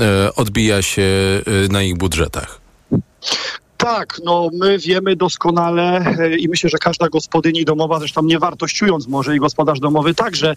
[0.00, 2.60] e, odbija się e, na ich budżetach.
[3.84, 9.08] Tak, no my wiemy doskonale e, i myślę, że każda gospodyni domowa, zresztą nie wartościując
[9.08, 10.56] może i gospodarz domowy także,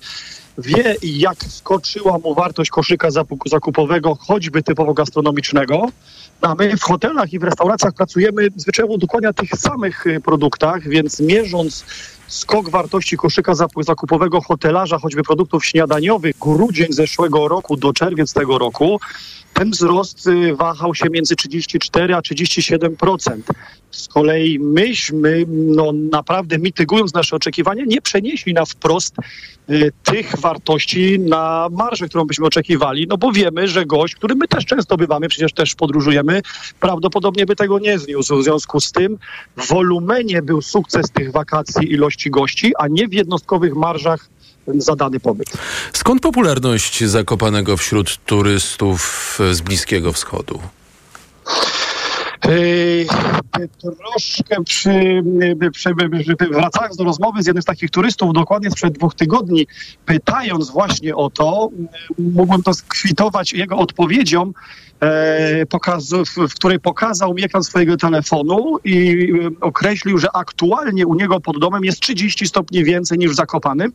[0.57, 3.09] wie jak skoczyła mu wartość koszyka
[3.45, 5.87] zakupowego, choćby typowo gastronomicznego.
[6.41, 10.87] A my w hotelach i w restauracjach pracujemy zwyczajowo dokładnie na tych samych e, produktach,
[10.87, 11.85] więc mierząc
[12.27, 18.99] skok wartości koszyka zakupowego hotelarza, choćby produktów śniadaniowych, grudzień zeszłego roku do czerwiec tego roku,
[19.57, 23.41] ten wzrost y, wahał się między 34 a 37%.
[23.91, 29.15] Z kolei myśmy, no naprawdę mitygując nasze oczekiwania, nie przenieśli na wprost
[29.69, 34.47] y, tych wartości na marżę, którą byśmy oczekiwali, no bo wiemy, że gość, który my
[34.47, 36.41] też często bywamy, przecież też podróżujemy,
[36.79, 38.37] prawdopodobnie by tego nie zniósł.
[38.37, 39.17] W związku z tym
[39.57, 44.29] w wolumenie był sukces tych wakacji ilości gości, a nie w jednostkowych marżach
[44.75, 45.47] za dany pobyt.
[45.93, 50.59] Skąd popularność Zakopanego wśród turystów z Bliskiego Wschodu?
[53.81, 55.23] troszkę przy,
[55.71, 55.89] przy,
[56.51, 59.67] wracając do rozmowy z jednym z takich turystów dokładnie sprzed dwóch tygodni,
[60.05, 61.69] pytając właśnie o to,
[62.19, 64.51] mógłbym to skwitować jego odpowiedzią,
[65.01, 65.65] e,
[66.49, 71.59] w, której pokazał mi ekran swojego telefonu i e, określił, że aktualnie u niego pod
[71.59, 73.91] domem jest 30 stopni więcej niż w Zakopanym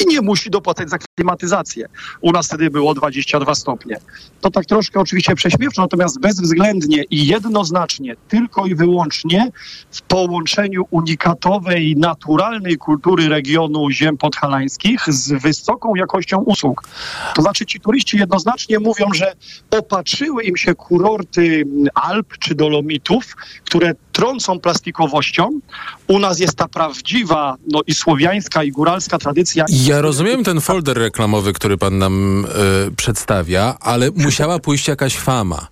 [0.00, 1.86] i nie musi dopłacać za klimatyzację.
[2.20, 3.96] U nas wtedy było 22 stopnie.
[4.40, 9.50] To tak troszkę oczywiście prześmiewczo, natomiast bezwzględnie i jednoznacznie, tylko i wyłącznie
[9.90, 16.88] w połączeniu unikatowej, naturalnej kultury regionu ziem podhalańskich z wysoką jakością usług.
[17.34, 19.32] To znaczy ci turyści jednoznacznie mówią, że
[19.70, 25.60] opatrzyły im się kurorty Alp czy Dolomitów, które trącą plastikowością.
[26.06, 29.64] U nas jest ta prawdziwa no, i słowiańska, i góralska tradycja.
[29.70, 32.46] Ja rozumiem ten folder reklamowy, który pan nam
[32.88, 35.66] y, przedstawia, ale musiała pójść jakaś fama.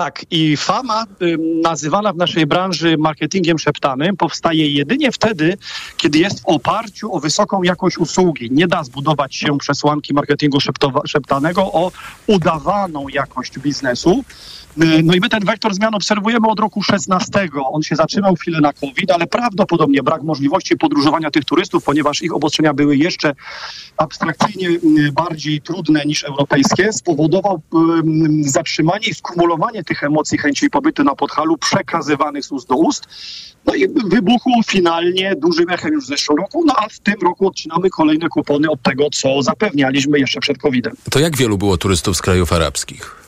[0.00, 1.04] Tak, i fama
[1.62, 5.56] nazywana w naszej branży marketingiem szeptanym powstaje jedynie wtedy,
[5.96, 8.48] kiedy jest w oparciu o wysoką jakość usługi.
[8.50, 10.58] Nie da zbudować się przesłanki marketingu
[11.06, 11.92] szeptanego o
[12.26, 14.24] udawaną jakość biznesu.
[14.78, 17.48] Y, no i my ten wektor zmian obserwujemy od roku 16.
[17.72, 22.34] On się zaczynał chwilę na COVID, ale prawdopodobnie brak możliwości podróżowania tych turystów, ponieważ ich
[22.34, 23.34] obostrzenia były jeszcze
[23.96, 27.62] abstrakcyjnie y, bardziej trudne niż europejskie, spowodował
[28.42, 33.04] zatrzymanie i skumulowanie tych emocji, chęci pobytu na Podhalu przekazywanych z ust do ust.
[33.66, 37.46] No i wybuchł finalnie dużym echem już w zeszłym roku, no a w tym roku
[37.46, 40.94] odcinamy kolejne kupony od tego, co zapewnialiśmy jeszcze przed COVID-em.
[41.10, 43.19] To jak wielu było turystów z krajów arabskich?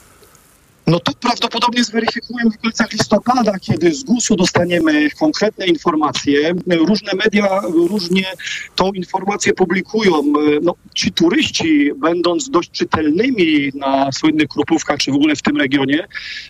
[0.92, 6.54] No to prawdopodobnie zweryfikujemy w okolicach listopada, kiedy z GUS-u dostaniemy konkretne informacje.
[6.66, 8.24] Różne media różnie
[8.76, 10.22] tą informację publikują.
[10.62, 16.06] No, ci turyści, będąc dość czytelnymi na słynnych Krupówkach, czy w ogóle w tym regionie,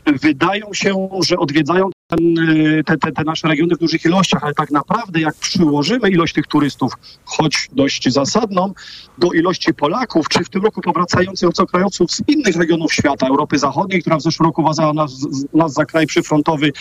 [0.07, 4.71] wydają się, że odwiedzają y, te, te, te nasze regiony w dużych ilościach, ale tak
[4.71, 6.93] naprawdę jak przyłożymy ilość tych turystów,
[7.25, 8.73] choć dość zasadną,
[9.19, 14.01] do ilości Polaków, czy w tym roku powracających obcokrajowców z innych regionów świata, Europy Zachodniej,
[14.01, 16.73] która w zeszłym roku uważała nas, nas za kraj przyfrontowy,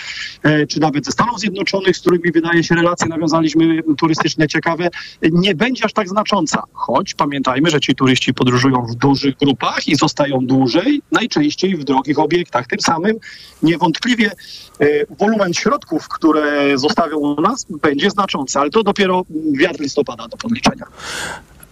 [0.43, 4.89] e, czy nawet ze Stanów Zjednoczonych, z którymi wydaje się relacje nawiązaliśmy turystyczne ciekawe,
[5.31, 6.63] nie będzie aż tak znacząca.
[6.73, 12.19] Choć pamiętajmy, że ci turyści podróżują w dużych grupach i zostają dłużej, najczęściej w drogich
[12.19, 12.67] obiektach.
[12.67, 13.15] Tym samym
[13.63, 14.31] niewątpliwie
[14.79, 14.85] e,
[15.21, 20.85] wolumen środków, które zostawią u nas, będzie znaczący, ale to dopiero wiatr listopada do podliczenia.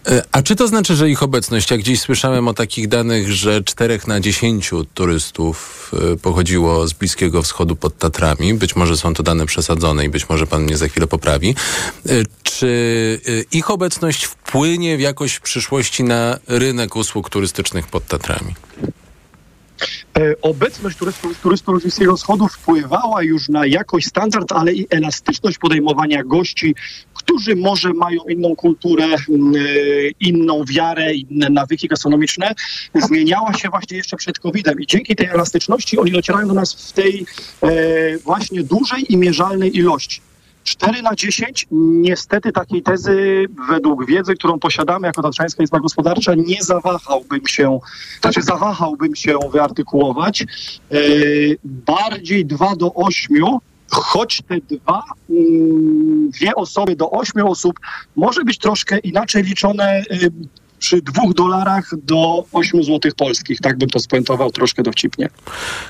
[0.07, 3.63] E, a czy to znaczy, że ich obecność, jak gdzieś słyszałem o takich danych, że
[3.63, 9.23] 4 na 10 turystów e, pochodziło z Bliskiego Wschodu pod Tatrami, być może są to
[9.23, 11.55] dane przesadzone i być może pan mnie za chwilę poprawi,
[12.05, 12.11] e,
[12.43, 18.55] czy ich obecność wpłynie w jakoś w przyszłości na rynek usług turystycznych pod Tatrami?
[20.41, 26.23] Obecność turystów, turystów z Bliskiego Wschodu wpływała już na jakość standard, ale i elastyczność podejmowania
[26.23, 26.75] gości,
[27.13, 29.53] którzy może mają inną kulturę, mm,
[30.19, 32.55] inną wiarę, inne nawyki gastronomiczne,
[32.95, 36.91] zmieniała się właśnie jeszcze przed COVID-em i dzięki tej elastyczności oni docierają do nas w
[36.91, 37.25] tej
[37.61, 40.21] e, właśnie dużej i mierzalnej ilości.
[40.69, 46.63] 4 na 10, niestety takiej tezy według wiedzy, którą posiadamy jako Tatrzańska Izba Gospodarcza, nie
[46.63, 47.79] zawahałbym się,
[48.21, 50.45] znaczy zawahałbym się wyartykułować.
[50.91, 53.43] Yy, bardziej 2 do 8,
[53.91, 55.37] choć te dwa, yy,
[56.29, 57.79] dwie osoby do 8 osób
[58.15, 60.31] może być troszkę inaczej liczone yy,
[60.79, 63.59] przy dwóch dolarach do 8 złotych polskich.
[63.61, 65.29] Tak bym to spuentował troszkę dowcipnie.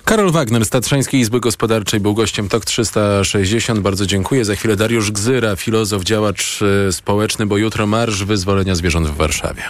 [0.06, 3.80] Karol Wagner z Tatrzańskiej Izby Gospodarczej był gościem TOK 360.
[3.80, 4.46] Bardzo dziękuję.
[4.46, 9.64] Za chwilę Dariusz Gzyra, filozof, działacz y, społeczny, bo jutro Marsz Wyzwolenia Zwierząt w Warszawie.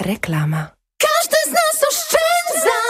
[0.00, 0.79] Reklama.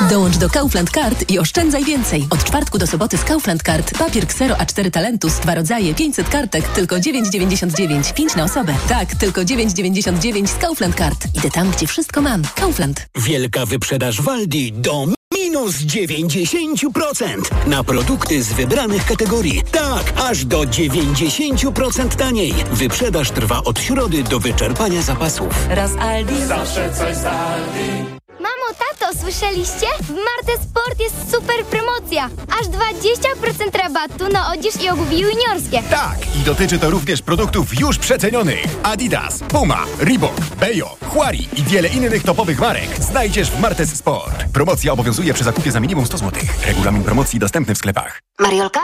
[0.09, 2.27] Dołącz do Kaufland Card i oszczędzaj więcej.
[2.31, 3.99] Od czwartku do soboty z Kaufland Card.
[3.99, 8.15] Papier Xero A4 Talentus, dwa rodzaje, 500 kartek, tylko 9,99.
[8.15, 8.75] 5 na osobę.
[8.89, 11.27] Tak, tylko 9,99 z Kaufland Card.
[11.35, 12.43] Idę tam, gdzie wszystko mam.
[12.55, 13.07] Kaufland.
[13.17, 19.63] Wielka wyprzedaż Waldi do minus 90% na produkty z wybranych kategorii.
[19.73, 22.55] Tak, aż do 90% taniej.
[22.73, 25.67] Wyprzedaż trwa od środy do wyczerpania zapasów.
[25.69, 26.45] Raz Aldi.
[26.47, 28.05] Zawsze coś z Aldi.
[28.29, 29.87] Mamo, tato, słyszeliście?
[30.01, 32.31] W Marte Sport jest super promocja.
[32.61, 35.83] Aż 20% rabatu na odzież i obuwie juniorskie.
[35.91, 38.65] Tak, i dotyczy to również produktów już przecenionych.
[38.83, 44.45] Adidas, Puma, Reebok, Bejo, Huari i wiele innych topowych marek znajdziesz w Martes Sport.
[44.53, 46.43] Promocja obowiązuje przy zakupie za minimum 100 zł.
[46.67, 48.21] Regulamin promocji dostępny w sklepach.
[48.39, 48.81] Mariolka,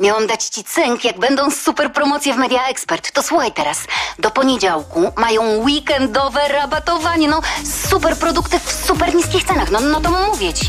[0.00, 3.12] miałam dać ci cynk, jak będą super promocje w Media Expert.
[3.12, 3.78] To słuchaj teraz.
[4.18, 7.28] Do poniedziałku mają weekendowe rabatowanie.
[7.28, 7.40] No,
[7.90, 9.70] super produkty w super niskich cenach.
[9.70, 10.68] No, no to mówię ci.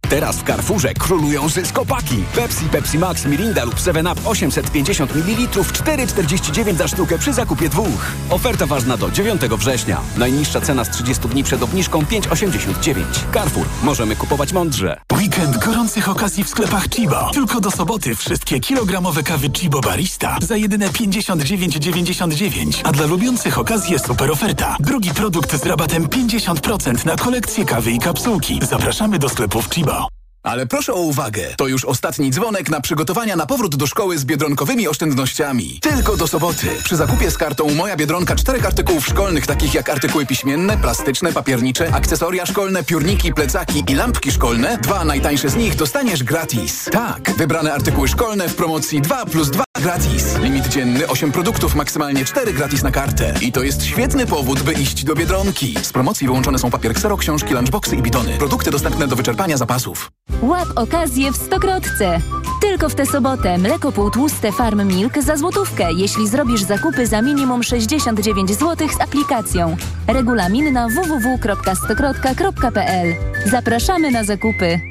[0.09, 2.23] Teraz w Carrefourze królują zyskopaki.
[2.35, 8.11] Pepsi, Pepsi Max, Mirinda lub 7up 850 ml 4,49 za sztukę przy zakupie dwóch.
[8.29, 10.01] Oferta ważna do 9 września.
[10.17, 13.03] Najniższa cena z 30 dni przed obniżką 5,89.
[13.33, 13.65] Carrefour.
[13.83, 15.01] Możemy kupować mądrze.
[15.13, 17.31] Weekend gorących okazji w sklepach Chibo.
[17.33, 22.81] Tylko do soboty wszystkie kilogramowe kawy Chibo Barista za jedyne 59,99.
[22.83, 24.77] A dla lubiących okazję super oferta.
[24.79, 28.59] Drugi produkt z rabatem 50% na kolekcję kawy i kapsułki.
[28.69, 29.80] Zapraszamy do sklepów Chibo.
[30.43, 34.25] Ale proszę o uwagę, to już ostatni dzwonek na przygotowania na powrót do szkoły z
[34.25, 35.79] biedronkowymi oszczędnościami.
[35.81, 36.67] Tylko do soboty.
[36.83, 41.93] Przy zakupie z kartą Moja Biedronka czterech artykułów szkolnych, takich jak artykuły piśmienne, plastyczne, papiernicze,
[41.93, 46.85] akcesoria szkolne, piórniki, plecaki i lampki szkolne, dwa najtańsze z nich dostaniesz gratis.
[46.91, 50.37] Tak, wybrane artykuły szkolne w promocji 2 plus 2 gratis.
[50.37, 53.33] Limit dzienny 8 produktów, maksymalnie 4 gratis na kartę.
[53.41, 55.75] I to jest świetny powód, by iść do Biedronki.
[55.81, 58.37] Z promocji wyłączone są papier ksero, książki, lunchboxy i bidony.
[58.37, 60.11] Produkty dostępne do wyczerpania zapasów.
[60.41, 62.21] Łap okazję w Stokrotce.
[62.61, 67.63] Tylko w tę sobotę mleko półtłuste Farm Milk za złotówkę, jeśli zrobisz zakupy za minimum
[67.63, 69.77] 69 zł z aplikacją.
[70.07, 73.15] Regulamin na www.stokrotka.pl.
[73.45, 74.90] Zapraszamy na zakupy.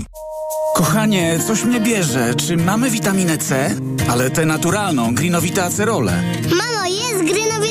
[0.75, 2.35] Kochanie, coś mnie bierze.
[2.35, 3.75] Czy mamy witaminę C?
[4.09, 6.23] Ale tę naturalną, Greenowita Acerole.
[6.43, 7.70] Mamo, jest Acerola?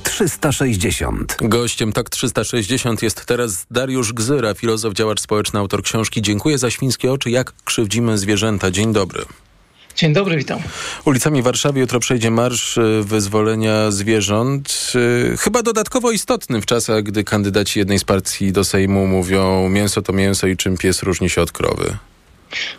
[0.11, 1.37] 360.
[1.41, 7.11] Gościem TOK 360 jest teraz Dariusz Gzyra, filozof, działacz społeczny, autor książki Dziękuję za świńskie
[7.11, 8.71] oczy, jak krzywdzimy zwierzęta.
[8.71, 9.25] Dzień dobry.
[9.95, 10.59] Dzień dobry, witam.
[11.05, 14.93] Ulicami Warszawy jutro przejdzie Marsz Wyzwolenia Zwierząt.
[15.39, 20.13] Chyba dodatkowo istotny w czasach, gdy kandydaci jednej z partii do Sejmu mówią mięso to
[20.13, 21.97] mięso i czym pies różni się od krowy.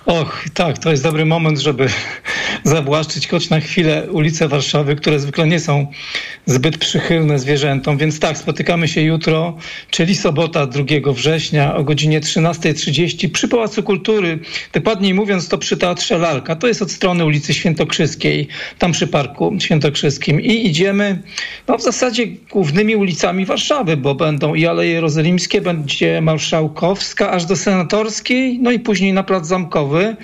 [0.06, 1.88] Och, tak, to jest dobry moment, żeby
[2.64, 5.86] zawłaszczyć choć na chwilę ulice Warszawy, które zwykle nie są
[6.46, 7.98] zbyt przychylne zwierzętom.
[7.98, 9.56] Więc tak, spotykamy się jutro,
[9.90, 14.38] czyli sobota 2 września o godzinie 13.30 przy Pałacu Kultury.
[14.72, 16.56] Dokładniej mówiąc, to przy Teatrze Lalka.
[16.56, 18.48] To jest od strony ulicy Świętokrzyskiej,
[18.78, 20.40] tam przy Parku Świętokrzyskim.
[20.40, 21.22] I idziemy
[21.68, 27.56] no, w zasadzie głównymi ulicami Warszawy, bo będą i Aleje Jerozolimskie, będzie Marszałkowska aż do
[27.56, 30.16] Senatorskiej, no i później na Plac Zamkowy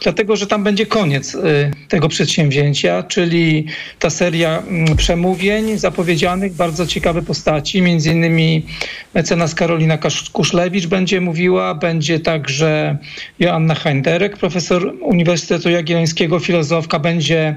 [0.00, 3.66] dlatego że tam będzie koniec y, tego przedsięwzięcia, czyli
[3.98, 8.66] ta seria mm, przemówień zapowiedzianych, bardzo ciekawe postaci, między innymi
[9.14, 9.98] mecenas Karolina
[10.32, 12.98] Kuszlewicz będzie mówiła, będzie także
[13.38, 17.54] Joanna Heinderek, profesor Uniwersytetu Jagiellońskiego, filozofka, będzie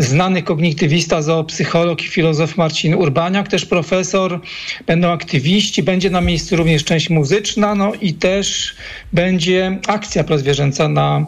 [0.00, 4.40] znany kognitywista, zoopsycholog i filozof Marcin Urbaniak, też profesor,
[4.86, 8.74] będą aktywiści, będzie na miejscu również część muzyczna, no i też
[9.12, 11.26] będzie akcja prozwierzęca na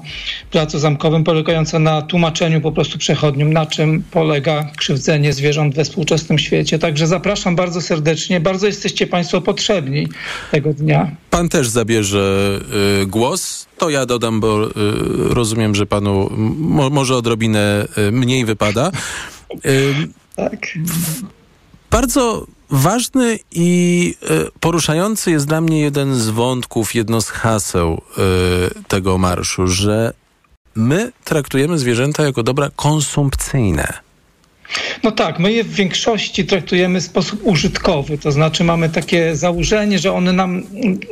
[0.50, 6.38] Placu Zamkowym, polegająca na tłumaczeniu po prostu przechodniom, na czym polega krzywdzenie zwierząt we współczesnym
[6.38, 6.78] świecie.
[6.78, 10.08] Także zapraszam bardzo serdecznie, bardzo jesteście Państwo potrzebni
[10.50, 11.10] tego dnia.
[11.30, 12.60] Pan też zabierze
[13.02, 13.66] y, głos.
[13.78, 14.70] To ja dodam, bo y,
[15.34, 18.61] rozumiem, że panu mo, może odrobinę y, mniej wypada.
[19.66, 19.94] Y,
[20.36, 20.66] tak.
[21.90, 28.02] Bardzo ważny i y, poruszający jest dla mnie jeden z wątków, jedno z haseł
[28.78, 30.12] y, tego marszu, że
[30.74, 33.92] my traktujemy zwierzęta jako dobra konsumpcyjne.
[35.02, 39.98] No tak, my je w większości traktujemy w sposób użytkowy, to znaczy mamy takie założenie,
[39.98, 40.62] że one nam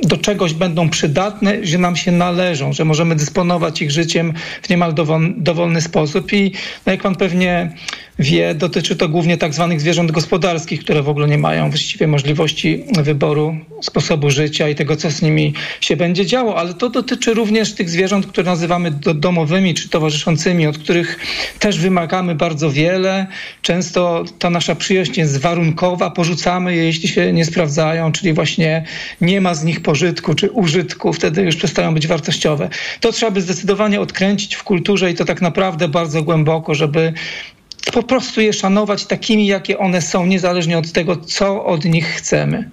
[0.02, 4.32] do czegoś będą przydatne, że nam się należą, że możemy dysponować ich życiem
[4.62, 6.52] w niemal dowol, dowolny sposób i
[6.86, 7.72] no jak pan pewnie
[8.20, 12.84] wie, dotyczy to głównie tak zwanych zwierząt gospodarskich, które w ogóle nie mają właściwie możliwości
[13.02, 17.74] wyboru sposobu życia i tego, co z nimi się będzie działo, ale to dotyczy również
[17.74, 21.18] tych zwierząt, które nazywamy do, domowymi czy towarzyszącymi, od których
[21.58, 23.26] też wymagamy bardzo wiele.
[23.62, 28.84] Często ta nasza przyjaźń jest warunkowa, porzucamy je, jeśli się nie sprawdzają, czyli właśnie
[29.20, 32.68] nie ma z nich pożytku czy użytku, wtedy już przestają być wartościowe.
[33.00, 37.12] To trzeba by zdecydowanie odkręcić w kulturze i to tak naprawdę bardzo głęboko, żeby
[37.92, 42.70] po prostu je szanować takimi, jakie one są, niezależnie od tego, co od nich chcemy.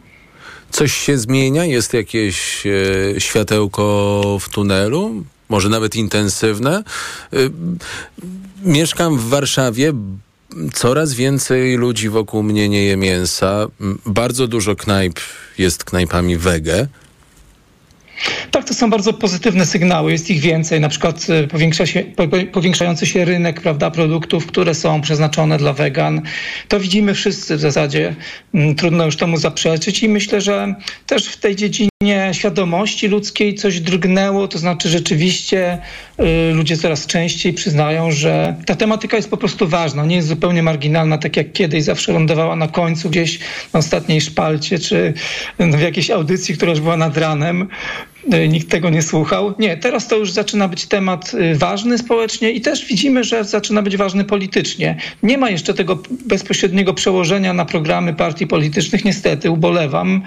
[0.72, 1.66] Coś się zmienia?
[1.66, 5.24] Jest jakieś e, światełko w tunelu?
[5.50, 6.84] Może nawet intensywne?
[7.34, 7.38] E,
[8.64, 9.94] mieszkam w Warszawie.
[10.74, 13.68] Coraz więcej ludzi wokół mnie nie je mięsa.
[14.06, 15.20] Bardzo dużo knajp
[15.58, 16.88] jest knajpami wege.
[18.52, 20.12] Tak, to są bardzo pozytywne sygnały.
[20.12, 20.80] Jest ich więcej.
[20.82, 25.58] Na przykład e, powiększa się, po- po- powiększający się rynek prawda, produktów, które są przeznaczone
[25.58, 26.22] dla wegan.
[26.68, 28.16] To widzimy wszyscy w zasadzie.
[28.54, 30.76] Mm, Trudno już temu zaprzeczyć i myślę, że
[31.06, 31.90] też w tej dziedzinie
[32.32, 34.48] świadomości ludzkiej coś drgnęło.
[34.48, 35.78] To znaczy rzeczywiście
[36.20, 40.06] y, ludzie coraz częściej przyznają, że ta tematyka jest po prostu ważna.
[40.06, 43.40] Nie jest zupełnie marginalna, tak jak kiedyś zawsze lądowała na końcu gdzieś
[43.74, 45.14] na ostatniej szpalcie, czy
[45.60, 47.68] w jakiejś audycji, która już była nad ranem
[48.34, 49.54] y, nikt tego nie słuchał.
[49.60, 53.82] Nie, teraz to już zaczyna być temat y, ważny społecznie i też widzimy, że zaczyna
[53.82, 54.98] być ważny politycznie.
[55.24, 60.22] Nie ma jeszcze tego bezpośredniego przełożenia na programy partii politycznych, niestety, ubolewam.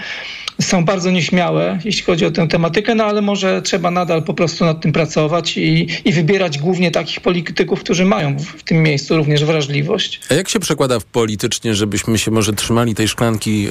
[0.61, 4.65] Są bardzo nieśmiałe, jeśli chodzi o tę tematykę, no ale może trzeba nadal po prostu
[4.65, 9.17] nad tym pracować i, i wybierać głównie takich polityków, którzy mają w, w tym miejscu
[9.17, 10.21] również wrażliwość.
[10.31, 13.69] A jak się przekłada politycznie, żebyśmy się może trzymali tej szklanki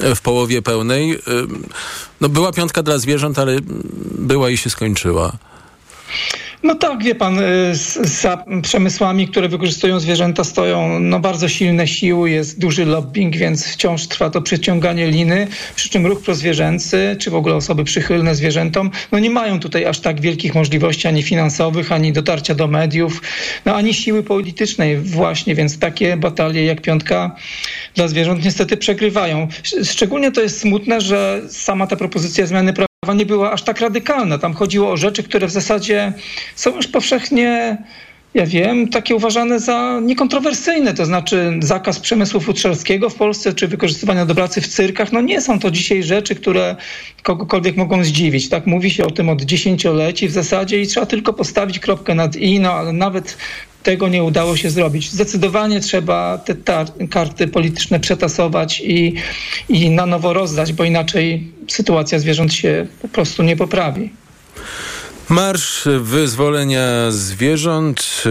[0.00, 1.12] y, w połowie pełnej?
[1.12, 1.18] Y,
[2.20, 3.56] no była piątka dla zwierząt, ale
[4.18, 5.32] była i się skończyła.
[6.62, 12.30] No tak, wie pan, y, za przemysłami, które wykorzystują zwierzęta stoją no, bardzo silne siły,
[12.30, 15.46] jest duży lobbying, więc wciąż trwa to przeciąganie liny,
[15.76, 20.00] przy czym ruch prozwierzęcy, czy w ogóle osoby przychylne zwierzętom, no nie mają tutaj aż
[20.00, 23.22] tak wielkich możliwości ani finansowych, ani dotarcia do mediów,
[23.64, 27.36] no ani siły politycznej właśnie, więc takie batalie jak piątka
[27.94, 29.48] dla zwierząt niestety przegrywają.
[29.84, 34.38] Szczególnie to jest smutne, że sama ta propozycja zmiany prawa nie była aż tak radykalna.
[34.38, 36.12] Tam chodziło o rzeczy, które w zasadzie
[36.54, 37.78] są już powszechnie
[38.34, 44.26] ja wiem, takie uważane za niekontrowersyjne, to znaczy zakaz przemysłu futrzarskiego w Polsce, czy wykorzystywania
[44.26, 46.76] do pracy w cyrkach, no nie są to dzisiaj rzeczy, które
[47.22, 48.48] kogokolwiek mogą zdziwić.
[48.48, 52.36] Tak mówi się o tym od dziesięcioleci w zasadzie i trzeba tylko postawić kropkę nad
[52.36, 53.36] i, no ale nawet
[53.82, 55.10] tego nie udało się zrobić.
[55.10, 56.54] Zdecydowanie trzeba te
[57.10, 59.14] karty polityczne przetasować i,
[59.68, 64.10] i na nowo rozdać, bo inaczej sytuacja zwierząt się po prostu nie poprawi.
[65.30, 68.24] Marsz Wyzwolenia Zwierząt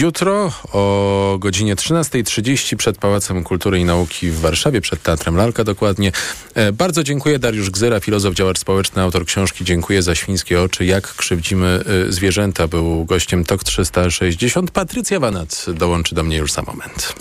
[0.00, 6.12] jutro o godzinie 13.30 przed Pałacem Kultury i Nauki w Warszawie, przed Teatrem Lalka dokładnie.
[6.54, 7.38] E, bardzo dziękuję.
[7.38, 10.84] Dariusz Gzyra, filozof, działacz społeczny, autor książki Dziękuję za świńskie oczy.
[10.84, 14.70] Jak krzywdzimy e, zwierzęta był gościem TOK 360.
[14.70, 17.14] Patrycja Wanat dołączy do mnie już za moment.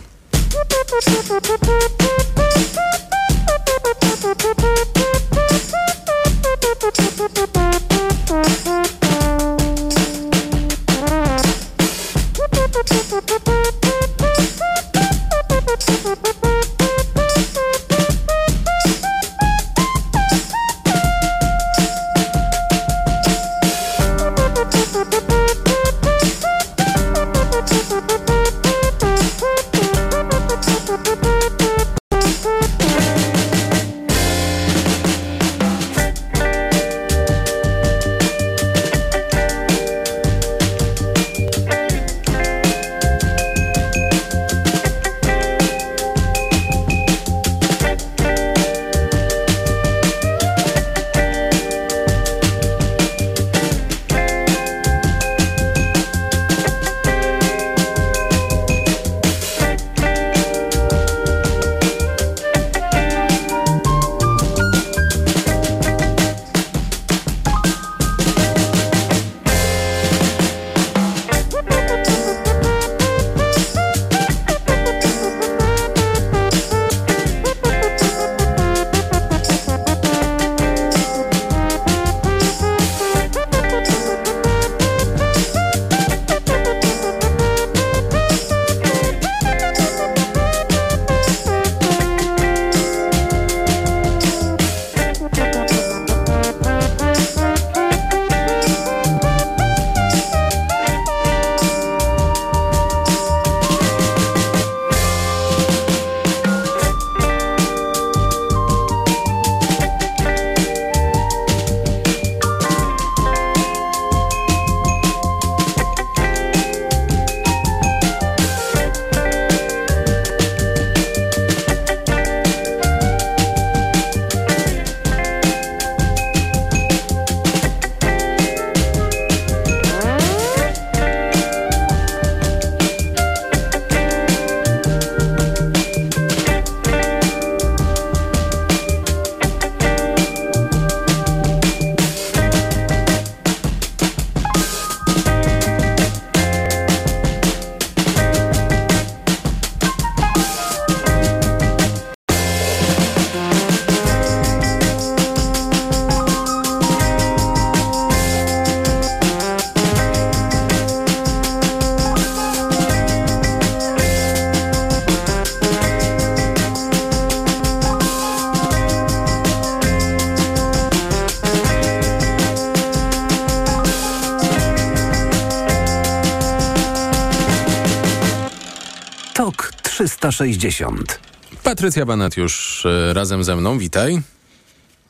[180.32, 181.20] 360.
[181.64, 183.78] Patrycja Banat już e, razem ze mną.
[183.78, 184.22] Witaj.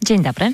[0.03, 0.53] Dzień dobry.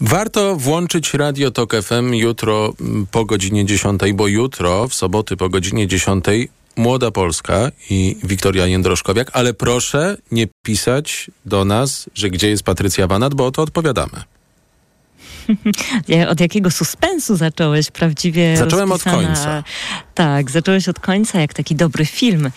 [0.00, 2.74] Warto włączyć Radio Tok FM jutro
[3.10, 6.24] po godzinie 10, bo jutro, w soboty po godzinie 10
[6.76, 13.06] Młoda Polska i Wiktoria Jędroszkowiak, ale proszę nie pisać do nas, że gdzie jest Patrycja
[13.06, 14.22] Wanat, bo o to odpowiadamy.
[16.28, 18.56] Od jakiego suspensu zacząłeś prawdziwie?
[18.56, 19.64] Zacząłem od końca.
[20.14, 22.50] Tak, zacząłeś od końca, jak taki dobry film.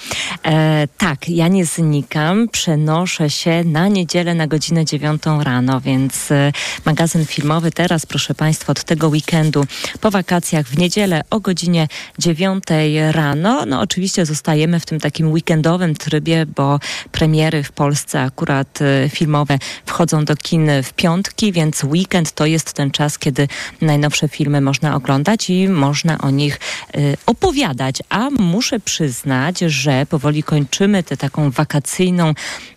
[0.46, 6.52] E, tak, ja nie znikam, przenoszę się na niedzielę na godzinę dziewiątą rano, więc e,
[6.86, 9.66] magazyn filmowy teraz, proszę Państwa, od tego weekendu
[10.02, 11.88] po wakacjach w niedzielę o godzinie
[12.20, 13.66] dziewiątej rano.
[13.66, 16.80] No oczywiście zostajemy w tym takim weekendowym trybie, bo
[17.12, 22.74] premiery w Polsce akurat e, filmowe wchodzą do kin w piątki, więc weekend to jest
[22.76, 23.48] ten czas, kiedy
[23.82, 26.60] najnowsze filmy można oglądać i można o nich
[26.98, 27.98] y, opowiadać.
[28.10, 32.34] A muszę przyznać, że powoli kończymy tę taką wakacyjną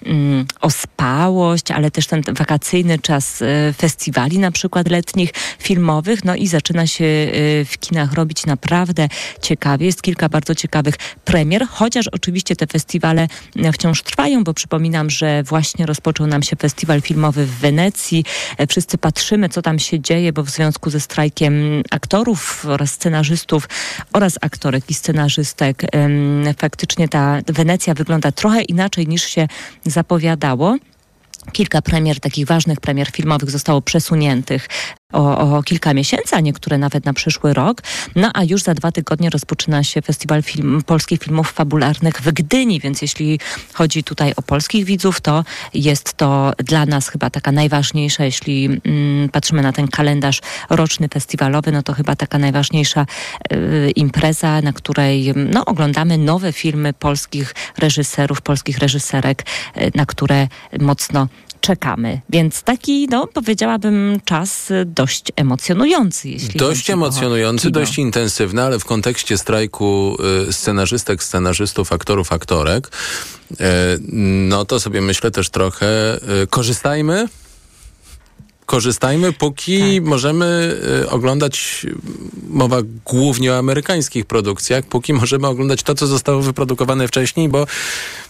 [0.06, 6.24] mm, ospałość, ale też ten wakacyjny czas y, festiwali na przykład letnich filmowych.
[6.24, 9.08] No i zaczyna się y, w kinach robić naprawdę
[9.42, 9.86] ciekawie.
[9.86, 10.94] Jest kilka bardzo ciekawych
[11.24, 13.28] premier, chociaż oczywiście te festiwale
[13.72, 18.24] wciąż trwają, bo przypominam, że właśnie rozpoczął nam się festiwal filmowy w Wenecji.
[18.58, 22.90] E, wszyscy patrzymy, co tam się się dzieje, bo w związku ze strajkiem aktorów oraz
[22.90, 23.68] scenarzystów
[24.12, 25.82] oraz aktorek i scenarzystek
[26.58, 29.48] faktycznie ta Wenecja wygląda trochę inaczej niż się
[29.86, 30.76] zapowiadało.
[31.52, 34.68] Kilka premier, takich ważnych premier filmowych zostało przesuniętych
[35.12, 37.82] o, o, kilka miesięcy, a niektóre nawet na przyszły rok.
[38.16, 42.80] No a już za dwa tygodnie rozpoczyna się Festiwal film, Polskich Filmów Fabularnych w Gdyni,
[42.80, 43.40] więc jeśli
[43.72, 45.44] chodzi tutaj o polskich widzów, to
[45.74, 50.40] jest to dla nas chyba taka najważniejsza, jeśli mm, patrzymy na ten kalendarz
[50.70, 53.06] roczny festiwalowy, no to chyba taka najważniejsza
[53.52, 59.44] y, impreza, na której no, oglądamy nowe filmy polskich reżyserów, polskich reżyserek,
[59.76, 60.48] y, na które
[60.80, 61.28] mocno
[61.68, 62.20] czekamy.
[62.30, 66.28] Więc taki, no powiedziałabym, czas dość emocjonujący.
[66.28, 70.16] Jeśli dość emocjonujący, dość intensywny, ale w kontekście strajku
[70.48, 72.88] y, scenarzystek, scenarzystów, aktorów, aktorek,
[73.50, 73.54] y,
[74.48, 77.28] no to sobie myślę też trochę, y, korzystajmy
[78.66, 80.04] korzystajmy, póki tak.
[80.04, 80.76] możemy
[81.10, 81.86] oglądać,
[82.48, 87.66] mowa głównie o amerykańskich produkcjach, póki możemy oglądać to, co zostało wyprodukowane wcześniej, bo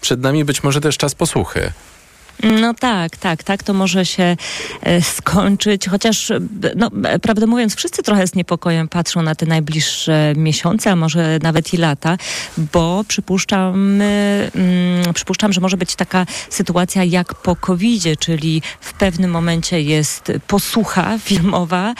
[0.00, 1.72] przed nami być może też czas posłuchy.
[2.42, 4.36] No tak, tak, tak to może się
[4.82, 6.32] e, skończyć, chociaż
[6.76, 6.90] no,
[7.22, 11.76] prawdę mówiąc, wszyscy trochę z niepokojem patrzą na te najbliższe miesiące, a może nawet i
[11.76, 12.16] lata,
[12.72, 19.30] bo przypuszczam, mm, przypuszczam, że może być taka sytuacja jak po covid czyli w pewnym
[19.30, 21.94] momencie jest posłucha filmowa,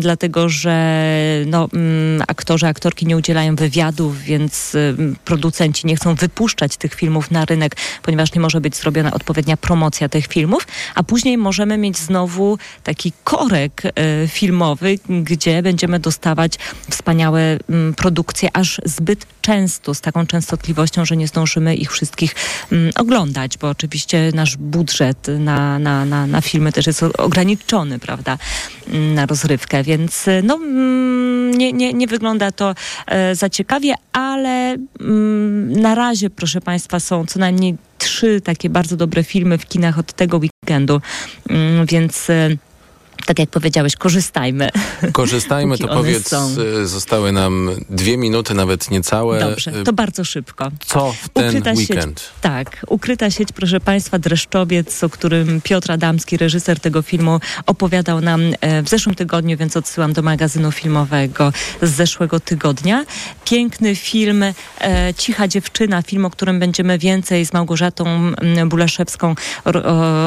[0.00, 1.04] dlatego że
[1.46, 4.76] no, mm, aktorzy, aktorki nie udzielają wywiadów, więc
[5.24, 10.08] producenci nie chcą wypuszczać tych filmów na rynek, ponieważ nie może być zrobiona odpowiednia promocja
[10.08, 16.52] tych filmów, a później możemy mieć znowu taki korek e, filmowy, gdzie będziemy dostawać
[16.90, 22.34] wspaniałe mm, produkcje aż zbyt często, z taką częstotliwością, że nie zdążymy ich wszystkich
[22.72, 28.38] mm, oglądać, bo oczywiście nasz budżet na, na, na, na filmy też jest ograniczony, prawda,
[28.88, 30.58] mm, na rozrywkę, więc e, no,
[31.56, 32.74] nie, nie, nie wygląda to
[33.06, 34.76] e, za ciekawie, ale
[35.66, 40.12] na razie, proszę Państwa, są co najmniej trzy takie bardzo dobre filmy w kinach od
[40.12, 41.00] tego weekendu,
[41.48, 42.56] mm, więc e,
[43.26, 44.68] tak jak powiedziałeś, korzystajmy.
[45.12, 46.50] Korzystajmy, to powiedz, są.
[46.82, 49.40] E, zostały nam dwie minuty, nawet niecałe.
[49.40, 50.70] Dobrze, to bardzo szybko.
[50.86, 52.20] Co w ten ukryta weekend?
[52.20, 58.20] Sieć, tak, ukryta sieć, proszę Państwa, Dreszczowiec, o którym Piotr Adamski, reżyser tego filmu, opowiadał
[58.20, 61.52] nam e, w zeszłym tygodniu, więc odsyłam do magazynu filmowego
[61.82, 63.04] z zeszłego tygodnia.
[63.44, 64.54] Piękny film, e,
[65.18, 68.32] Cicha dziewczyna, film, o którym będziemy więcej z Małgorzatą
[68.66, 69.34] Bulaszewską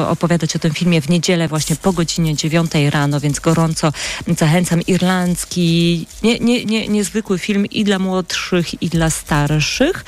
[0.08, 3.92] opowiadać o tym filmie w niedzielę właśnie po godzinie dziewiątej rano, więc gorąco
[4.38, 4.82] zachęcam.
[4.86, 10.04] Irlandzki, nie, nie, nie, niezwykły film i dla młodszych, i dla starszych.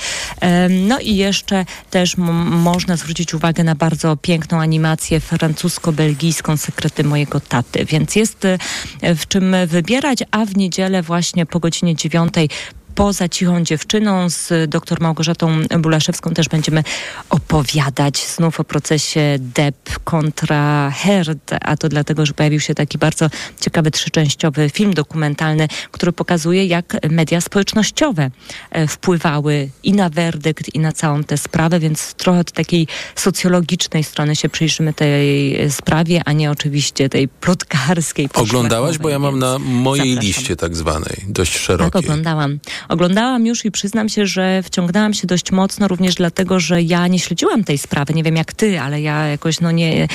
[0.71, 7.85] No i jeszcze też można zwrócić uwagę na bardzo piękną animację francusko-belgijską Sekrety mojego taty,
[7.85, 8.59] więc jest e,
[9.15, 12.49] w czym wybierać, a w niedzielę właśnie po godzinie dziewiątej
[12.99, 16.85] poza cichą dziewczyną z dr Małgorzatą Bulaszewską też będziemy
[17.31, 23.31] opowiadać znów o procesie Depp kontra Heard, a to dlatego, że pojawił się taki bardzo
[23.61, 28.31] ciekawy trzyczęściowy film dokumentalny, który pokazuje, jak media społecznościowe
[28.71, 34.05] e, wpływały i na werdykt, i na całą tę sprawę, więc trochę od takiej socjologicznej
[34.05, 38.29] strony się przyjrzymy tej sprawie, a nie oczywiście tej plotkarskiej.
[38.35, 38.99] Oglądałaś?
[38.99, 40.29] Bo ja mam na mojej Zapraszam.
[40.29, 41.93] liście tak zwanej, dość szerokiej.
[41.93, 42.59] Tak, oglądałam.
[42.89, 47.19] Oglądałam już i przyznam się, że wciągnęłam się dość mocno również dlatego, że ja nie
[47.19, 48.15] śledziłam tej sprawy.
[48.15, 50.09] Nie wiem jak ty, ale ja jakoś no nie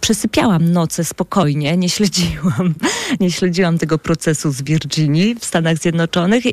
[0.00, 2.74] przesypiałam noce spokojnie, nie śledziłam,
[3.20, 6.44] nie śledziłam tego procesu z Virginii w Stanach Zjednoczonych.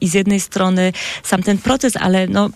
[0.00, 0.92] I, z jednej strony
[1.22, 2.50] sam ten proces, ale no,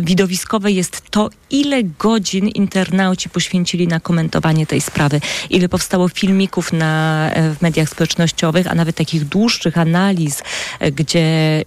[0.00, 5.20] widowiskowe jest to, ile godzin internauci poświęcili na komentowanie tej sprawy,
[5.50, 10.42] ile powstało filmików na, w mediach społecznościowych, a nawet takich dłuższych analiz,
[10.92, 11.63] gdzie y,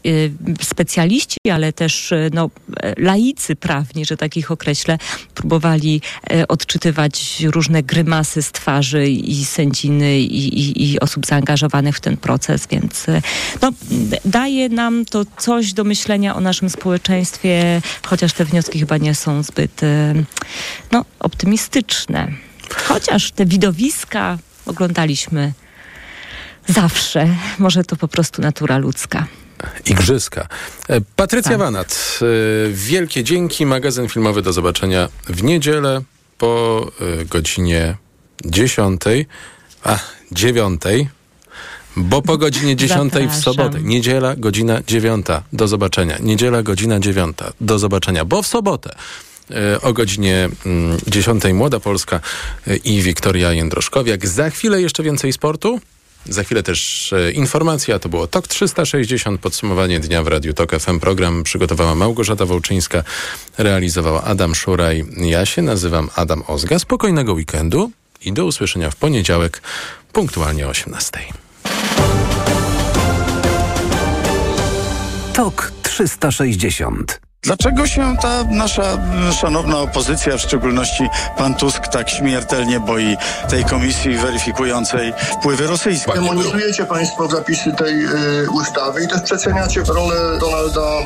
[0.61, 2.49] specjaliści, ale też y, no,
[2.97, 4.97] laicy prawni, że takich określę,
[5.33, 6.01] próbowali
[6.47, 12.67] odczytywać różne grymasy z twarzy i sędziny i, i, i osób zaangażowanych w ten proces,
[12.71, 13.05] więc
[13.61, 13.71] no,
[14.25, 19.43] daje nam to coś do myślenia o naszym społeczeństwie, chociaż te wnioski chyba nie są
[19.43, 19.81] zbyt
[20.91, 22.27] no, optymistyczne.
[22.87, 25.53] Chociaż te widowiska oglądaliśmy
[26.67, 27.27] zawsze.
[27.59, 29.27] Może to po prostu natura ludzka.
[29.85, 30.47] Igrzyska.
[30.89, 31.59] E, Patrycja tak.
[31.59, 32.25] Wanat, e,
[32.71, 33.65] wielkie dzięki.
[33.65, 36.01] Magazyn filmowy do zobaczenia w niedzielę
[36.37, 36.81] po
[37.21, 37.95] e, godzinie
[38.45, 39.01] 10,
[39.83, 39.99] a
[40.31, 40.81] 9
[41.95, 45.25] bo po godzinie 10 w sobotę, niedziela, godzina 9.
[45.53, 46.17] Do zobaczenia.
[46.19, 47.37] Niedziela, godzina 9.
[47.61, 48.25] Do zobaczenia.
[48.25, 48.95] Bo w sobotę
[49.81, 50.49] o godzinie
[51.07, 52.19] 10 mm, Młoda Polska
[52.83, 54.27] i Wiktoria Jędroszkowiak.
[54.27, 55.79] Za chwilę jeszcze więcej sportu.
[56.29, 60.99] Za chwilę też e, informacja, to było TOK 360, podsumowanie dnia w Radiu TOK FM.
[60.99, 63.03] Program przygotowała Małgorzata Wołczyńska,
[63.57, 65.05] realizowała Adam Szuraj.
[65.17, 66.79] Ja się nazywam Adam Ozga.
[66.79, 67.91] Spokojnego weekendu
[68.25, 69.61] i do usłyszenia w poniedziałek,
[70.13, 71.19] punktualnie o 18.
[75.33, 78.83] TOK 360 Dlaczego się ta nasza
[79.41, 81.07] szanowna opozycja, w szczególności
[81.37, 83.17] pan Tusk, tak śmiertelnie boi
[83.49, 86.13] tej komisji weryfikującej wpływy rosyjskie?
[86.13, 90.99] Demonizujecie państwo zapisy tej y, ustawy i też przeceniacie rolę Donalda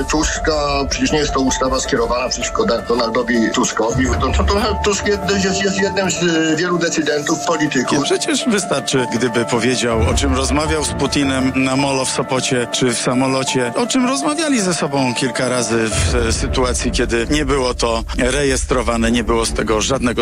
[0.00, 0.84] y, Tuska.
[0.90, 4.06] Przecież nie jest to ustawa skierowana przeciwko Donaldowi Tuskowi.
[4.20, 5.20] To, to Donald Tusk jest,
[5.64, 8.04] jest jednym z y, wielu decydentów, polityków.
[8.04, 12.98] Przecież wystarczy, gdyby powiedział, o czym rozmawiał z Putinem na molo w Sopocie czy w
[12.98, 19.10] samolocie, o czym rozmawiali ze sobą kilka razy w sytuacji, kiedy nie było to rejestrowane,
[19.10, 20.06] nie było z tego żadnego